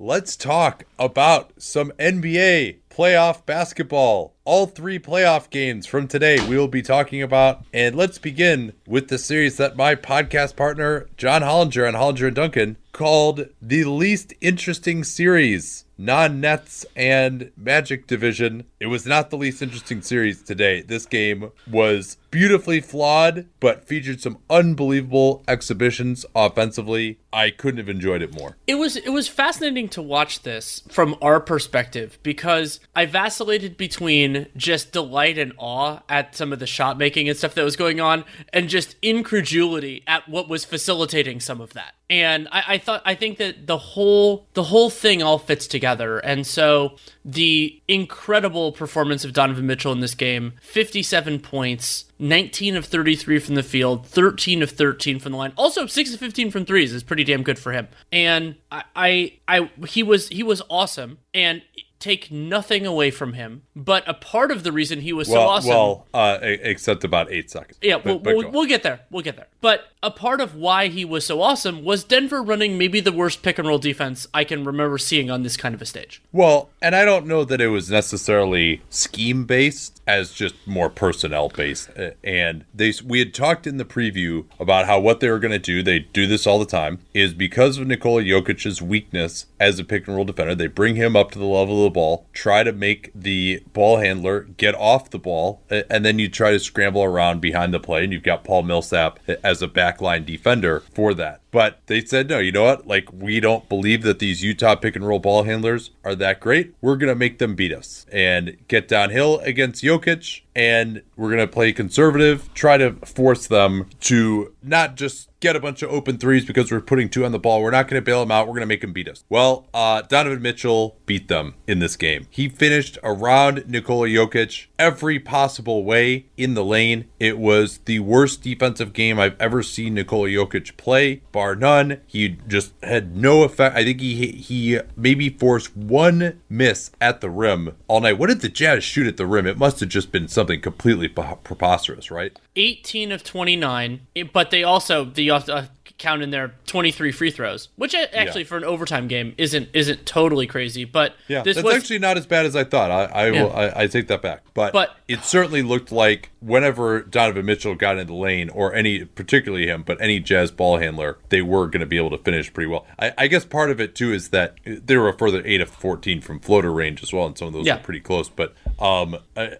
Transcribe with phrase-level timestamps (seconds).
[0.00, 4.34] let's talk about some NBA playoff basketball.
[4.44, 7.64] All three playoff games from today we will be talking about.
[7.72, 12.34] And let's begin with the series that my podcast partner, John Hollinger and Hollinger and
[12.34, 18.64] Duncan, called the least interesting series non Nets and Magic division.
[18.80, 20.80] It was not the least interesting series today.
[20.80, 27.18] This game was beautifully flawed, but featured some unbelievable exhibitions offensively.
[27.32, 28.56] I couldn't have enjoyed it more.
[28.66, 34.46] It was it was fascinating to watch this from our perspective because I vacillated between
[34.56, 38.00] just delight and awe at some of the shot making and stuff that was going
[38.00, 41.94] on, and just incredulity at what was facilitating some of that.
[42.10, 46.18] And I, I thought I think that the whole the whole thing all fits together.
[46.18, 52.86] And so the incredible performance of Donovan Mitchell in this game, 57 points, 19 of
[52.86, 55.52] 33 from the field, 13 of 13 from the line.
[55.56, 57.88] Also 6 of 15 from threes is pretty damn good for him.
[58.10, 61.62] And I I, I he was he was awesome and
[61.98, 65.70] take nothing away from him, but a part of the reason he was well, so
[65.70, 65.70] awesome.
[65.70, 67.78] Well, uh, except about eight seconds.
[67.82, 69.00] Yeah, but, we'll, but we'll, we'll, get there.
[69.10, 69.48] We'll get there.
[69.60, 73.42] But a part of why he was so awesome was Denver running maybe the worst
[73.42, 76.22] pick and roll defense I can remember seeing on this kind of a stage.
[76.30, 81.48] Well, and I don't know that it was necessarily scheme based as just more personnel
[81.48, 81.90] based.
[82.22, 85.58] And they we had talked in the preview about how what they were going to
[85.58, 89.84] do, they do this all the time, is because of Nikola Jokic's weakness as a
[89.84, 92.62] pick and roll defender, they bring him up to the level of the ball, try
[92.62, 97.02] to make the ball handler get off the ball, and then you try to scramble
[97.02, 101.40] around behind the play, and you've got Paul Millsap as a backline defender for that.
[101.50, 102.86] But they said, no, you know what?
[102.86, 106.74] Like, we don't believe that these Utah pick and roll ball handlers are that great.
[106.82, 110.42] We're going to make them beat us and get downhill against Jokic.
[110.54, 115.60] And we're going to play conservative, try to force them to not just get a
[115.60, 117.62] bunch of open threes because we're putting two on the ball.
[117.62, 118.46] We're not going to bail them out.
[118.46, 119.24] We're going to make them beat us.
[119.28, 122.26] Well, uh, Donovan Mitchell beat them in this game.
[122.30, 127.06] He finished around Nikola Jokic every possible way in the lane.
[127.20, 132.00] It was the worst defensive game I've ever seen Nikola Jokic play, bar none.
[132.06, 133.76] He just had no effect.
[133.76, 138.18] I think he he maybe forced one miss at the rim all night.
[138.18, 139.46] What did the Jazz shoot at the rim?
[139.46, 142.38] It must have just been something completely preposterous, right?
[142.56, 144.00] 18 of 29,
[144.32, 145.64] but they also the uh,
[145.98, 148.46] count in there 23 free throws, which actually yeah.
[148.46, 150.84] for an overtime game isn't isn't totally crazy.
[150.84, 152.90] But yeah, this that's was, actually not as bad as I thought.
[152.90, 153.42] I I, yeah.
[153.42, 154.42] will, I, I take that back.
[154.54, 159.04] But but it certainly looked like whenever Donovan Mitchell got in the lane, or any
[159.04, 162.52] particularly him, but any Jazz ball handler, they were going to be able to finish
[162.52, 162.86] pretty well.
[162.98, 165.68] I, I, guess part of it too is that they were a further eight of
[165.68, 167.76] 14 from floater range as well, and some of those yeah.
[167.76, 168.28] were pretty close.
[168.28, 169.16] But um,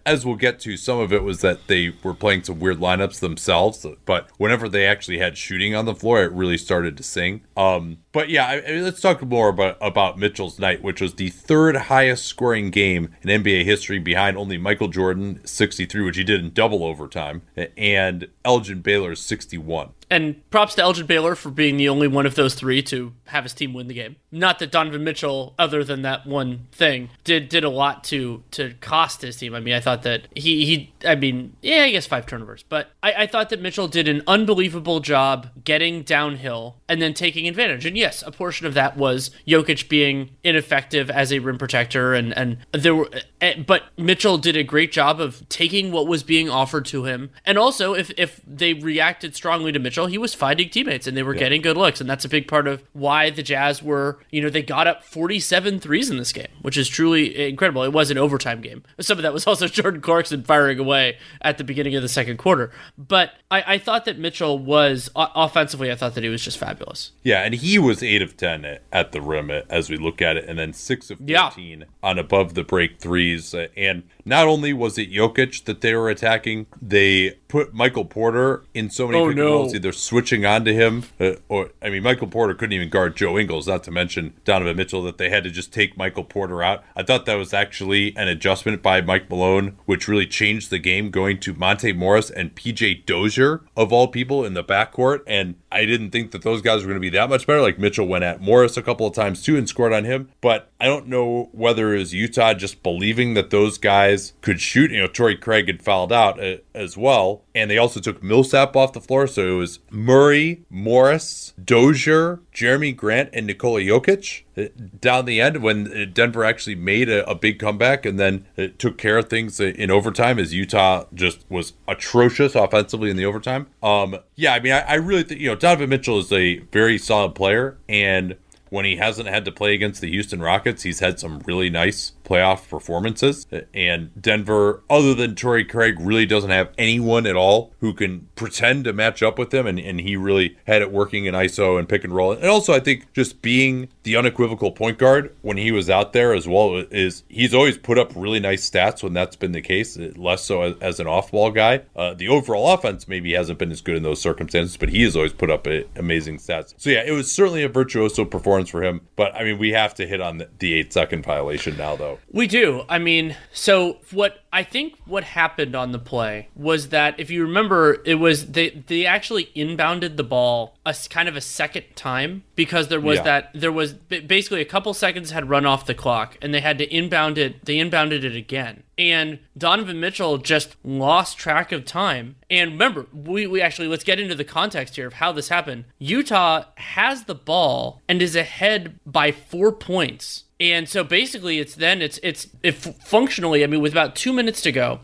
[0.07, 3.21] as we'll get to, some of it was that they were playing some weird lineups
[3.21, 3.85] themselves.
[4.05, 7.43] But whenever they actually had shooting on the floor, it really started to sing.
[7.57, 11.15] Um, but yeah, I, I mean, let's talk more about about Mitchell's night, which was
[11.15, 16.25] the third highest scoring game in NBA history, behind only Michael Jordan 63, which he
[16.25, 17.43] did in double overtime,
[17.77, 19.91] and Elgin Baylor's 61.
[20.11, 23.45] And props to Elgin Baylor for being the only one of those three to have
[23.45, 24.17] his team win the game.
[24.33, 28.75] Not that Donovan Mitchell, other than that one thing, did did a lot to to
[28.81, 29.55] cost his team.
[29.55, 32.91] I mean, I thought that he he I mean, yeah, I guess five turnovers, but
[33.03, 37.85] I, I thought that Mitchell did an unbelievable job getting downhill and then taking advantage.
[37.85, 42.37] And yes, a portion of that was Jokic being ineffective as a rim protector, and
[42.37, 46.49] and there were, eh, but Mitchell did a great job of taking what was being
[46.49, 50.35] offered to him, and also if if they reacted strongly to Mitchell Mitchell, he was
[50.35, 51.41] finding teammates and they were yeah.
[51.41, 52.01] getting good looks.
[52.01, 55.03] And that's a big part of why the Jazz were, you know, they got up
[55.03, 57.83] 47 threes in this game, which is truly incredible.
[57.83, 58.85] It was an overtime game.
[59.01, 62.37] Some of that was also Jordan Clarkson firing away at the beginning of the second
[62.37, 62.71] quarter.
[62.97, 67.11] But I, I thought that Mitchell was, offensively, I thought that he was just fabulous.
[67.25, 70.45] Yeah, and he was 8 of 10 at the rim as we look at it,
[70.49, 71.85] and then 6 of 14 yeah.
[72.03, 73.53] on above the break threes.
[73.53, 78.63] Uh, and not only was it Jokic that they were attacking, they put Michael Porter
[78.75, 79.45] in so many oh, pick no.
[79.47, 83.39] rolls, either switching onto him uh, or I mean Michael Porter couldn't even guard Joe
[83.39, 86.85] Ingles, not to mention Donovan Mitchell that they had to just take Michael Porter out.
[86.95, 91.11] I thought that was actually an adjustment by Mike Malone, which really changed the game
[91.11, 95.21] going to Monte Morris and PJ Dozier of all people in the backcourt.
[95.27, 97.61] And I didn't think that those guys were going to be that much better.
[97.61, 100.31] Like Mitchell went at Morris a couple of times too and scored on him.
[100.41, 104.91] But I don't know whether it was Utah just believing that those guys could shoot.
[104.91, 107.43] You know, Torrey Craig had fouled out uh, as well.
[107.55, 109.27] And they also took Millsap off the floor.
[109.27, 114.69] So it was Murray, Morris, Dozier, Jerami Grant, and Nikola Jokic uh,
[115.01, 118.47] down the end when uh, Denver actually made a, a big comeback and then
[118.79, 123.67] took care of things in overtime as Utah just was atrocious offensively in the overtime.
[123.83, 126.99] Um, yeah, I mean, I, I really think, you know, Donovan Mitchell is a very
[126.99, 128.37] solid player and
[128.71, 132.13] when he hasn't had to play against the Houston Rockets, he's had some really nice
[132.25, 133.47] playoff performances.
[133.75, 138.85] And Denver, other than Torrey Craig, really doesn't have anyone at all who can pretend
[138.85, 139.67] to match up with him.
[139.67, 142.33] And, and he really had it working in ISO and pick and roll.
[142.33, 146.35] And also, I think just being the unequivocal point guard when he was out there
[146.35, 149.97] as well is he's always put up really nice stats when that's been the case,
[149.97, 151.83] less so as, as an off ball guy.
[151.97, 155.17] Uh, the overall offense maybe hasn't been as good in those circumstances, but he has
[155.17, 155.67] always put up
[155.97, 156.75] amazing stats.
[156.77, 159.03] So yeah, it was certainly a virtuoso performance for him.
[159.17, 162.19] But I mean, we have to hit on the, the eight second violation now, though.
[162.33, 162.85] We do.
[162.89, 167.43] I mean, so what I think what happened on the play was that if you
[167.43, 172.45] remember, it was they they actually inbounded the ball a kind of a second time
[172.55, 173.23] because there was yeah.
[173.25, 176.79] that there was basically a couple seconds had run off the clock and they had
[176.79, 177.65] to inbound it.
[177.65, 182.37] They inbounded it again, and Donovan Mitchell just lost track of time.
[182.51, 185.85] And remember, we, we actually let's get into the context here of how this happened.
[185.99, 192.03] Utah has the ball and is ahead by four points and so basically, it's then
[192.03, 195.01] it's it's if functionally, I mean, with about two minutes to go,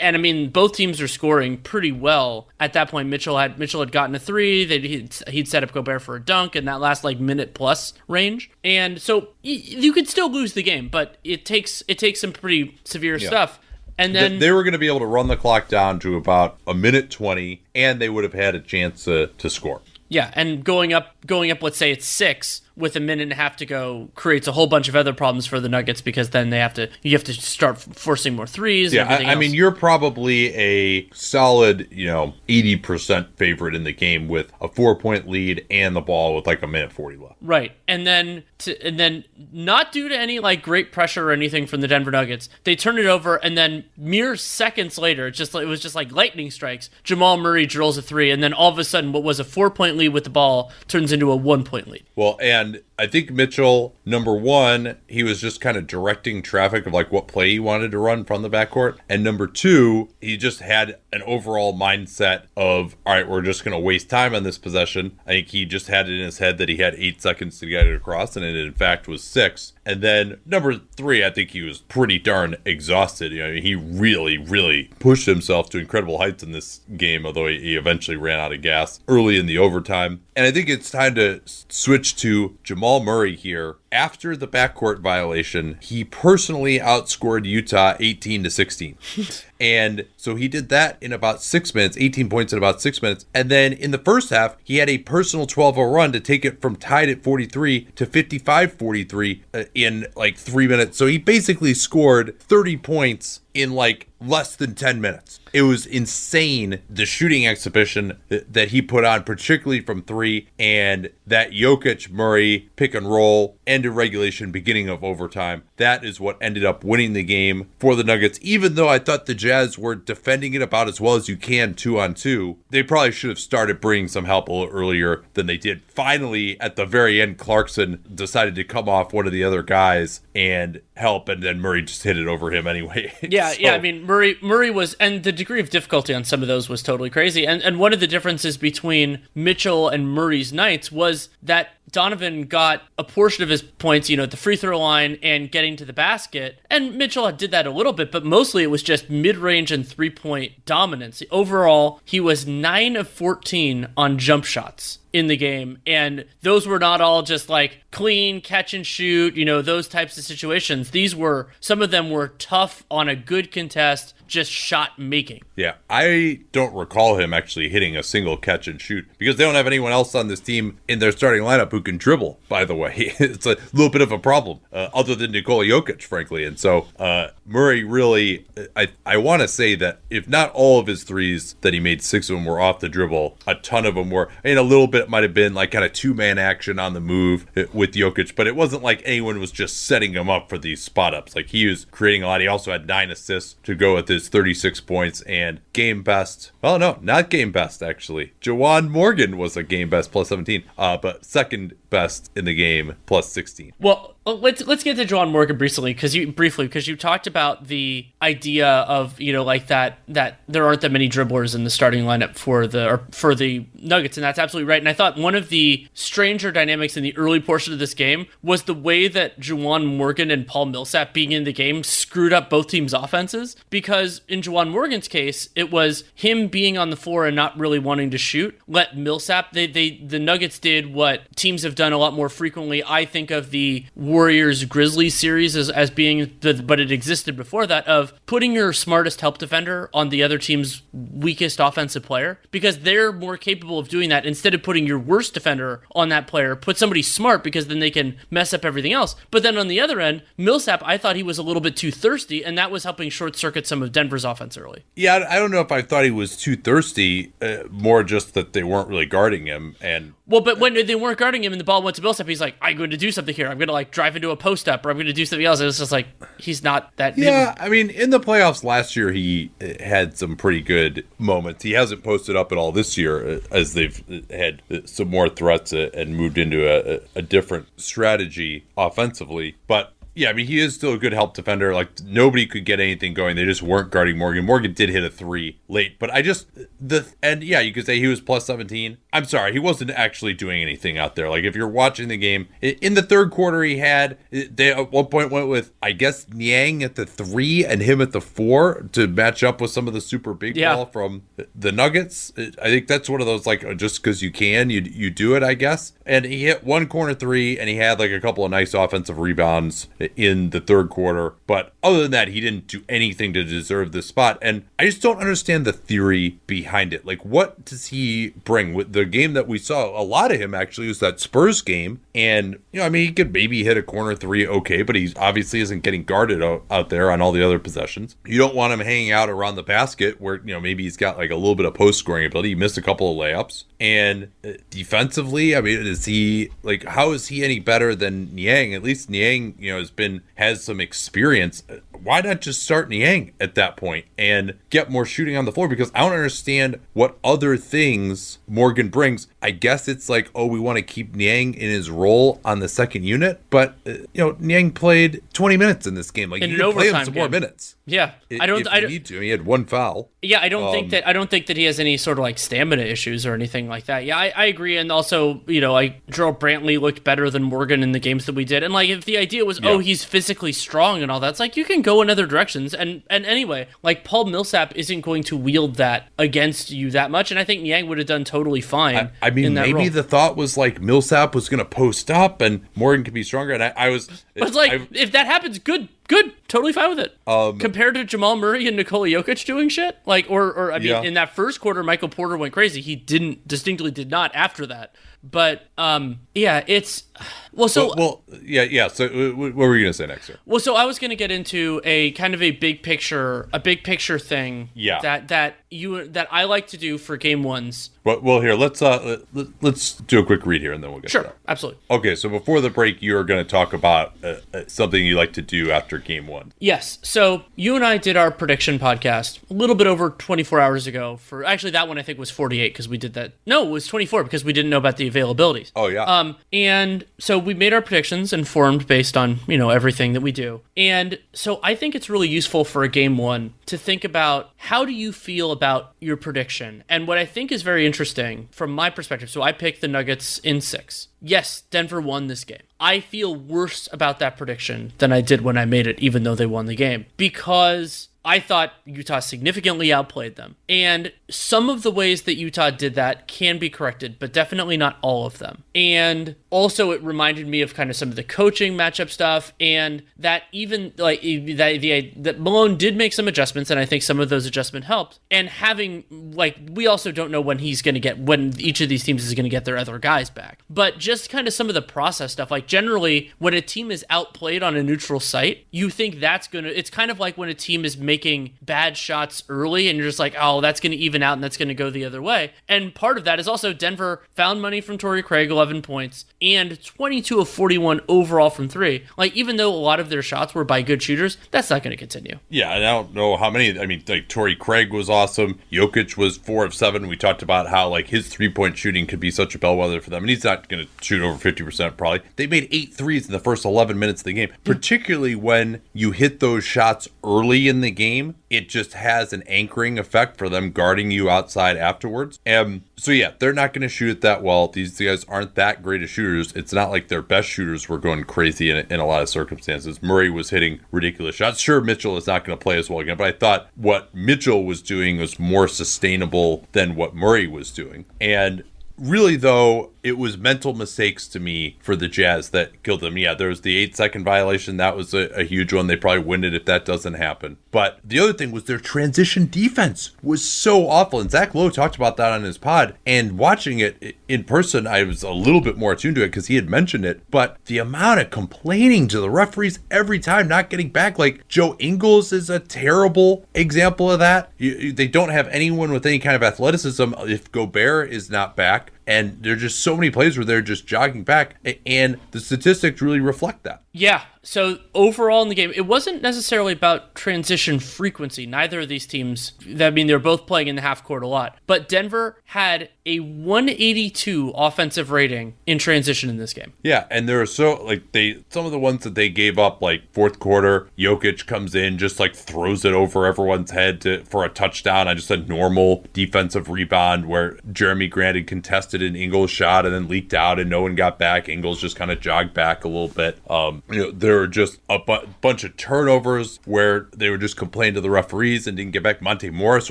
[0.00, 3.10] and I mean, both teams are scoring pretty well at that point.
[3.10, 4.64] Mitchell had Mitchell had gotten a three.
[4.64, 7.92] They he'd, he'd set up Gobert for a dunk in that last like minute plus
[8.08, 12.22] range, and so y- you could still lose the game, but it takes it takes
[12.22, 13.28] some pretty severe yeah.
[13.28, 13.60] stuff.
[13.98, 16.58] And then they were going to be able to run the clock down to about
[16.68, 19.82] a minute 20 and they would have had a chance to, to score.
[20.08, 23.34] Yeah, and going up going up let's say it's 6 with a minute and a
[23.34, 26.50] half to go creates a whole bunch of other problems for the Nuggets because then
[26.50, 28.94] they have to you have to start forcing more threes.
[28.94, 33.92] Yeah, I, I mean you're probably a solid you know eighty percent favorite in the
[33.92, 37.36] game with a four point lead and the ball with like a minute forty left.
[37.40, 41.66] Right, and then to, and then not due to any like great pressure or anything
[41.66, 45.66] from the Denver Nuggets, they turn it over and then mere seconds later, just it
[45.66, 46.90] was just like lightning strikes.
[47.02, 49.70] Jamal Murray drills a three, and then all of a sudden, what was a four
[49.70, 52.04] point lead with the ball turns into a one point lead.
[52.16, 56.84] Well, and and I think Mitchell, number one, he was just kind of directing traffic
[56.84, 58.96] of like what play he wanted to run from the backcourt.
[59.08, 63.72] And number two, he just had an overall mindset of, all right, we're just going
[63.76, 65.18] to waste time on this possession.
[65.26, 67.66] I think he just had it in his head that he had eight seconds to
[67.66, 69.74] get it across, and it in fact was six.
[69.86, 73.32] And then number three, I think he was pretty darn exhausted.
[73.32, 77.76] You know, he really, really pushed himself to incredible heights in this game, although he
[77.76, 80.22] eventually ran out of gas early in the overtime.
[80.36, 85.78] And I think it's time to switch to Jamal Murray here after the backcourt violation,
[85.80, 88.96] he personally outscored Utah 18 to 16.
[89.60, 93.26] and so he did that in about six minutes, 18 points in about six minutes.
[93.34, 96.44] And then in the first half, he had a personal 12 0 run to take
[96.44, 100.98] it from tied at 43 to 55 43 uh, in like three minutes.
[100.98, 105.40] So he basically scored 30 points in like less than 10 minutes.
[105.52, 111.50] It was insane the shooting exhibition that he put on, particularly from three, and that
[111.50, 115.62] Jokic Murray pick and roll ended regulation, beginning of overtime.
[115.76, 118.40] That is what ended up winning the game for the Nuggets.
[118.42, 121.74] Even though I thought the Jazz were defending it about as well as you can
[121.74, 125.46] two on two, they probably should have started bringing some help a little earlier than
[125.46, 125.82] they did.
[125.82, 130.22] Finally, at the very end, Clarkson decided to come off one of the other guys
[130.34, 133.12] and help, and then Murray just hit it over him anyway.
[133.28, 133.60] Yeah, so.
[133.60, 133.74] yeah.
[133.74, 136.82] I mean, Murray Murray was, and the degree of difficulty on some of those was
[136.82, 137.46] totally crazy.
[137.46, 142.82] And and one of the differences between Mitchell and Murray's nights was that Donovan got
[142.98, 145.84] a portion of his points, you know, at the free throw line and getting to
[145.84, 146.60] the basket.
[146.70, 149.86] And Mitchell did that a little bit, but mostly it was just mid range and
[149.86, 151.22] three point dominance.
[151.30, 155.78] Overall, he was 9 of 14 on jump shots in the game.
[155.86, 160.16] And those were not all just like clean catch and shoot, you know, those types
[160.16, 160.92] of situations.
[160.92, 165.42] These were, some of them were tough on a good contest just shot making.
[165.56, 169.54] Yeah, I don't recall him actually hitting a single catch and shoot because they don't
[169.54, 172.38] have anyone else on this team in their starting lineup who can dribble.
[172.48, 176.02] By the way, it's a little bit of a problem, uh, other than Nikola Jokic,
[176.02, 176.44] frankly.
[176.44, 180.86] And so uh, Murray really, I I want to say that if not all of
[180.86, 183.38] his threes that he made, six of them were off the dribble.
[183.46, 185.92] A ton of them were, and a little bit might have been like kind of
[185.92, 189.50] two man action on the move uh, with Jokic, but it wasn't like anyone was
[189.50, 191.34] just setting him up for these spot ups.
[191.34, 192.40] Like he was creating a lot.
[192.40, 196.52] He also had nine assists to go with his 36 points and game best.
[196.62, 198.32] Well, no, not game best actually.
[198.40, 202.94] Juwan Morgan was a game best plus 17, uh, but second best in the game
[203.06, 203.72] plus 16.
[203.80, 207.26] Well, uh, let's let's get to Juwan Morgan briefly because you briefly because you talked
[207.26, 211.64] about the idea of you know like that that there aren't that many dribblers in
[211.64, 214.92] the starting lineup for the or for the Nuggets and that's absolutely right and I
[214.92, 218.74] thought one of the stranger dynamics in the early portion of this game was the
[218.74, 222.92] way that Juwan Morgan and Paul Millsap being in the game screwed up both teams'
[222.92, 227.58] offenses because in Juwan Morgan's case it was him being on the floor and not
[227.58, 231.92] really wanting to shoot let Millsap they they the Nuggets did what teams have done
[231.92, 232.84] a lot more frequently.
[232.84, 237.66] I think of the Warriors Grizzlies series as, as being the, but it existed before
[237.66, 242.80] that, of putting your smartest help defender on the other team's weakest offensive player because
[242.80, 244.26] they're more capable of doing that.
[244.26, 247.90] Instead of putting your worst defender on that player, put somebody smart because then they
[247.90, 249.16] can mess up everything else.
[249.30, 251.92] But then on the other end, Millsap, I thought he was a little bit too
[251.92, 254.84] thirsty, and that was helping short circuit some of Denver's offense early.
[254.96, 258.52] Yeah, I don't know if I thought he was too thirsty, uh, more just that
[258.52, 259.76] they weren't really guarding him.
[259.80, 262.40] And well, but when they weren't guarding him and the ball went to Millsap, he's
[262.40, 263.48] like, I'm going to do something here.
[263.48, 265.46] I'm going to like drive into a post up or I'm going to do something
[265.46, 265.60] else.
[265.60, 266.06] And it's just like,
[266.38, 267.16] he's not that.
[267.16, 271.64] Yeah, I mean, in the playoffs last year, he uh, had some pretty good moments.
[271.64, 275.30] He hasn't posted up at all this year uh, as they've uh, had some more
[275.30, 279.56] threats and moved into a, a different strategy offensively.
[279.66, 281.72] But yeah, I mean, he is still a good help defender.
[281.72, 283.36] Like nobody could get anything going.
[283.36, 284.44] They just weren't guarding Morgan.
[284.44, 286.48] Morgan did hit a three late, but I just
[286.80, 288.98] the and yeah, you could say he was plus seventeen.
[289.18, 291.28] I'm sorry, he wasn't actually doing anything out there.
[291.28, 295.06] Like if you're watching the game in the third quarter, he had they at one
[295.06, 299.08] point went with I guess Niang at the three and him at the four to
[299.08, 300.76] match up with some of the super big yeah.
[300.76, 301.22] ball from
[301.52, 302.32] the Nuggets.
[302.36, 305.42] I think that's one of those like just because you can, you you do it,
[305.42, 305.94] I guess.
[306.06, 309.18] And he hit one corner three, and he had like a couple of nice offensive
[309.18, 311.34] rebounds in the third quarter.
[311.46, 314.38] But other than that, he didn't do anything to deserve this spot.
[314.40, 317.04] And I just don't understand the theory behind it.
[317.04, 318.74] Like, what does he bring?
[318.74, 322.00] With the game that we saw, a lot of him actually was that Spurs game.
[322.14, 325.12] And, you know, I mean, he could maybe hit a corner three, okay, but he
[325.16, 328.16] obviously isn't getting guarded out, out there on all the other possessions.
[328.26, 331.16] You don't want him hanging out around the basket where, you know, maybe he's got
[331.16, 332.50] like a little bit of post scoring ability.
[332.50, 333.64] He missed a couple of layups.
[333.80, 338.74] And uh, defensively, I mean, is he like, how is he any better than Niang?
[338.74, 341.62] At least Niang, you know, has been has some experience
[342.02, 345.68] why not just start Niang at that point and get more shooting on the floor?
[345.68, 349.28] Because I don't understand what other things Morgan brings.
[349.42, 352.68] I guess it's like, oh, we want to keep Niang in his role on the
[352.68, 356.30] second unit, but uh, you know, Niang played 20 minutes in this game.
[356.30, 357.22] Like in you can play him some game.
[357.22, 357.76] more minutes.
[357.88, 358.68] Yeah, I don't.
[358.68, 359.18] I don't need to.
[359.20, 360.10] He had one foul.
[360.20, 361.08] Yeah, I don't um, think that.
[361.08, 363.86] I don't think that he has any sort of like stamina issues or anything like
[363.86, 364.04] that.
[364.04, 364.76] Yeah, I, I agree.
[364.76, 368.34] And also, you know, like Jarrell Brantley looked better than Morgan in the games that
[368.34, 368.62] we did.
[368.62, 369.70] And like, if the idea was, yeah.
[369.70, 372.74] oh, he's physically strong and all that's like, you can go in other directions.
[372.74, 377.30] And and anyway, like Paul Millsap isn't going to wield that against you that much.
[377.30, 379.10] And I think Niang would have done totally fine.
[379.22, 379.90] I, I mean, maybe role.
[379.90, 383.54] the thought was like Millsap was going to post up and Morgan could be stronger.
[383.54, 384.08] And I, I was.
[384.34, 387.16] But like I, if that happens, good good, totally fine with it.
[387.26, 390.88] Um, Compared to Jamal Murray and Nikola Jokic doing shit, like, or, or I mean,
[390.88, 391.02] yeah.
[391.02, 392.80] in that first quarter, Michael Porter went crazy.
[392.80, 394.94] He didn't distinctly did not after that.
[395.22, 397.04] But um, yeah, it's
[397.52, 398.88] well, so well, well, yeah, yeah.
[398.88, 400.26] So, uh, what were you gonna say next?
[400.26, 400.36] Sir?
[400.46, 403.84] Well, so I was gonna get into a kind of a big picture, a big
[403.84, 404.70] picture thing.
[404.74, 405.00] Yeah.
[405.00, 407.90] That that you that I like to do for game ones.
[408.04, 411.00] Well, well, here let's uh let, us do a quick read here, and then we'll
[411.00, 411.80] get sure, absolutely.
[411.90, 415.16] Okay, so before the break, you are going to talk about uh, uh, something you
[415.16, 416.52] like to do after game one.
[416.58, 416.98] Yes.
[417.02, 421.16] So you and I did our prediction podcast a little bit over 24 hours ago.
[421.16, 423.32] For actually, that one I think was 48 because we did that.
[423.46, 425.70] No, it was 24 because we didn't know about the availabilities.
[425.76, 426.04] Oh yeah.
[426.04, 430.32] Um, and so we made our predictions informed based on, you know, everything that we
[430.32, 430.60] do.
[430.76, 434.84] And so I think it's really useful for a game one to think about how
[434.84, 436.84] do you feel about your prediction?
[436.88, 439.30] And what I think is very interesting from my perspective.
[439.30, 441.08] So I picked the Nuggets in six.
[441.20, 442.62] Yes, Denver won this game.
[442.78, 446.36] I feel worse about that prediction than I did when I made it, even though
[446.36, 450.56] they won the game, because I thought Utah significantly outplayed them.
[450.68, 454.98] And some of the ways that Utah did that can be corrected, but definitely not
[455.00, 455.64] all of them.
[455.74, 460.02] And also, it reminded me of kind of some of the coaching matchup stuff, and
[460.18, 464.20] that even like that the that Malone did make some adjustments, and I think some
[464.20, 465.20] of those adjustments helped.
[465.30, 468.90] And having like we also don't know when he's going to get when each of
[468.90, 471.68] these teams is going to get their other guys back, but just kind of some
[471.68, 472.50] of the process stuff.
[472.50, 476.68] Like generally, when a team is outplayed on a neutral site, you think that's gonna.
[476.68, 478.17] It's kind of like when a team is making
[478.62, 481.56] bad shots early, and you're just like, oh, that's going to even out, and that's
[481.56, 482.52] going to go the other way.
[482.68, 486.82] And part of that is also Denver found money from Torrey Craig, 11 points and
[486.84, 489.04] 22 of 41 overall from three.
[489.16, 491.90] Like, even though a lot of their shots were by good shooters, that's not going
[491.90, 492.38] to continue.
[492.48, 493.78] Yeah, I don't know how many.
[493.78, 495.58] I mean, like, Torrey Craig was awesome.
[495.72, 497.08] Jokic was four of seven.
[497.08, 500.10] We talked about how, like, his three point shooting could be such a bellwether for
[500.10, 500.22] them.
[500.22, 502.20] And he's not going to shoot over 50% probably.
[502.36, 506.12] They made eight threes in the first 11 minutes of the game, particularly when you
[506.12, 508.36] hit those shots early in the game.
[508.48, 512.38] It just has an anchoring effect for them guarding you outside afterwards.
[512.46, 514.68] And so, yeah, they're not going to shoot it that well.
[514.68, 516.52] These guys aren't that great of shooters shooters.
[516.54, 520.02] It's not like their best shooters were going crazy in, in a lot of circumstances.
[520.02, 521.60] Murray was hitting ridiculous shots.
[521.60, 524.64] Sure, Mitchell is not going to play as well again, but I thought what Mitchell
[524.64, 528.04] was doing was more sustainable than what Murray was doing.
[528.20, 528.64] And
[528.96, 533.18] really, though, it was mental mistakes to me for the Jazz that killed them.
[533.18, 534.76] Yeah, there was the eight second violation.
[534.76, 535.86] That was a, a huge one.
[535.86, 537.58] They probably win it if that doesn't happen.
[537.70, 541.20] But the other thing was their transition defense was so awful.
[541.20, 542.96] And Zach Lowe talked about that on his pod.
[543.06, 546.46] And watching it in person, I was a little bit more attuned to it because
[546.46, 547.22] he had mentioned it.
[547.30, 551.76] But the amount of complaining to the referees every time not getting back, like Joe
[551.78, 554.52] Ingles is a terrible example of that.
[554.58, 557.14] You, they don't have anyone with any kind of athleticism.
[557.20, 561.24] If Gobert is not back, and there's just so many plays where they're just jogging
[561.24, 563.82] back, and the statistics really reflect that.
[563.92, 564.22] Yeah.
[564.42, 568.46] So overall in the game, it wasn't necessarily about transition frequency.
[568.46, 571.58] Neither of these teams, I mean, they're both playing in the half court a lot.
[571.66, 576.72] But Denver had a 182 offensive rating in transition in this game.
[576.82, 579.80] Yeah, and there are so like they some of the ones that they gave up,
[579.80, 584.44] like fourth quarter, Jokic comes in, just like throws it over everyone's head to, for
[584.44, 585.08] a touchdown.
[585.08, 589.94] I just a normal defensive rebound where Jerami Grant had contested an Ingles shot and
[589.94, 591.48] then leaked out, and no one got back.
[591.48, 593.38] Ingles just kind of jogged back a little bit.
[593.50, 597.56] Um, you know, there were just a bu- bunch of turnovers where they would just
[597.56, 599.20] complain to the referees and didn't get back.
[599.22, 599.90] Monte Morris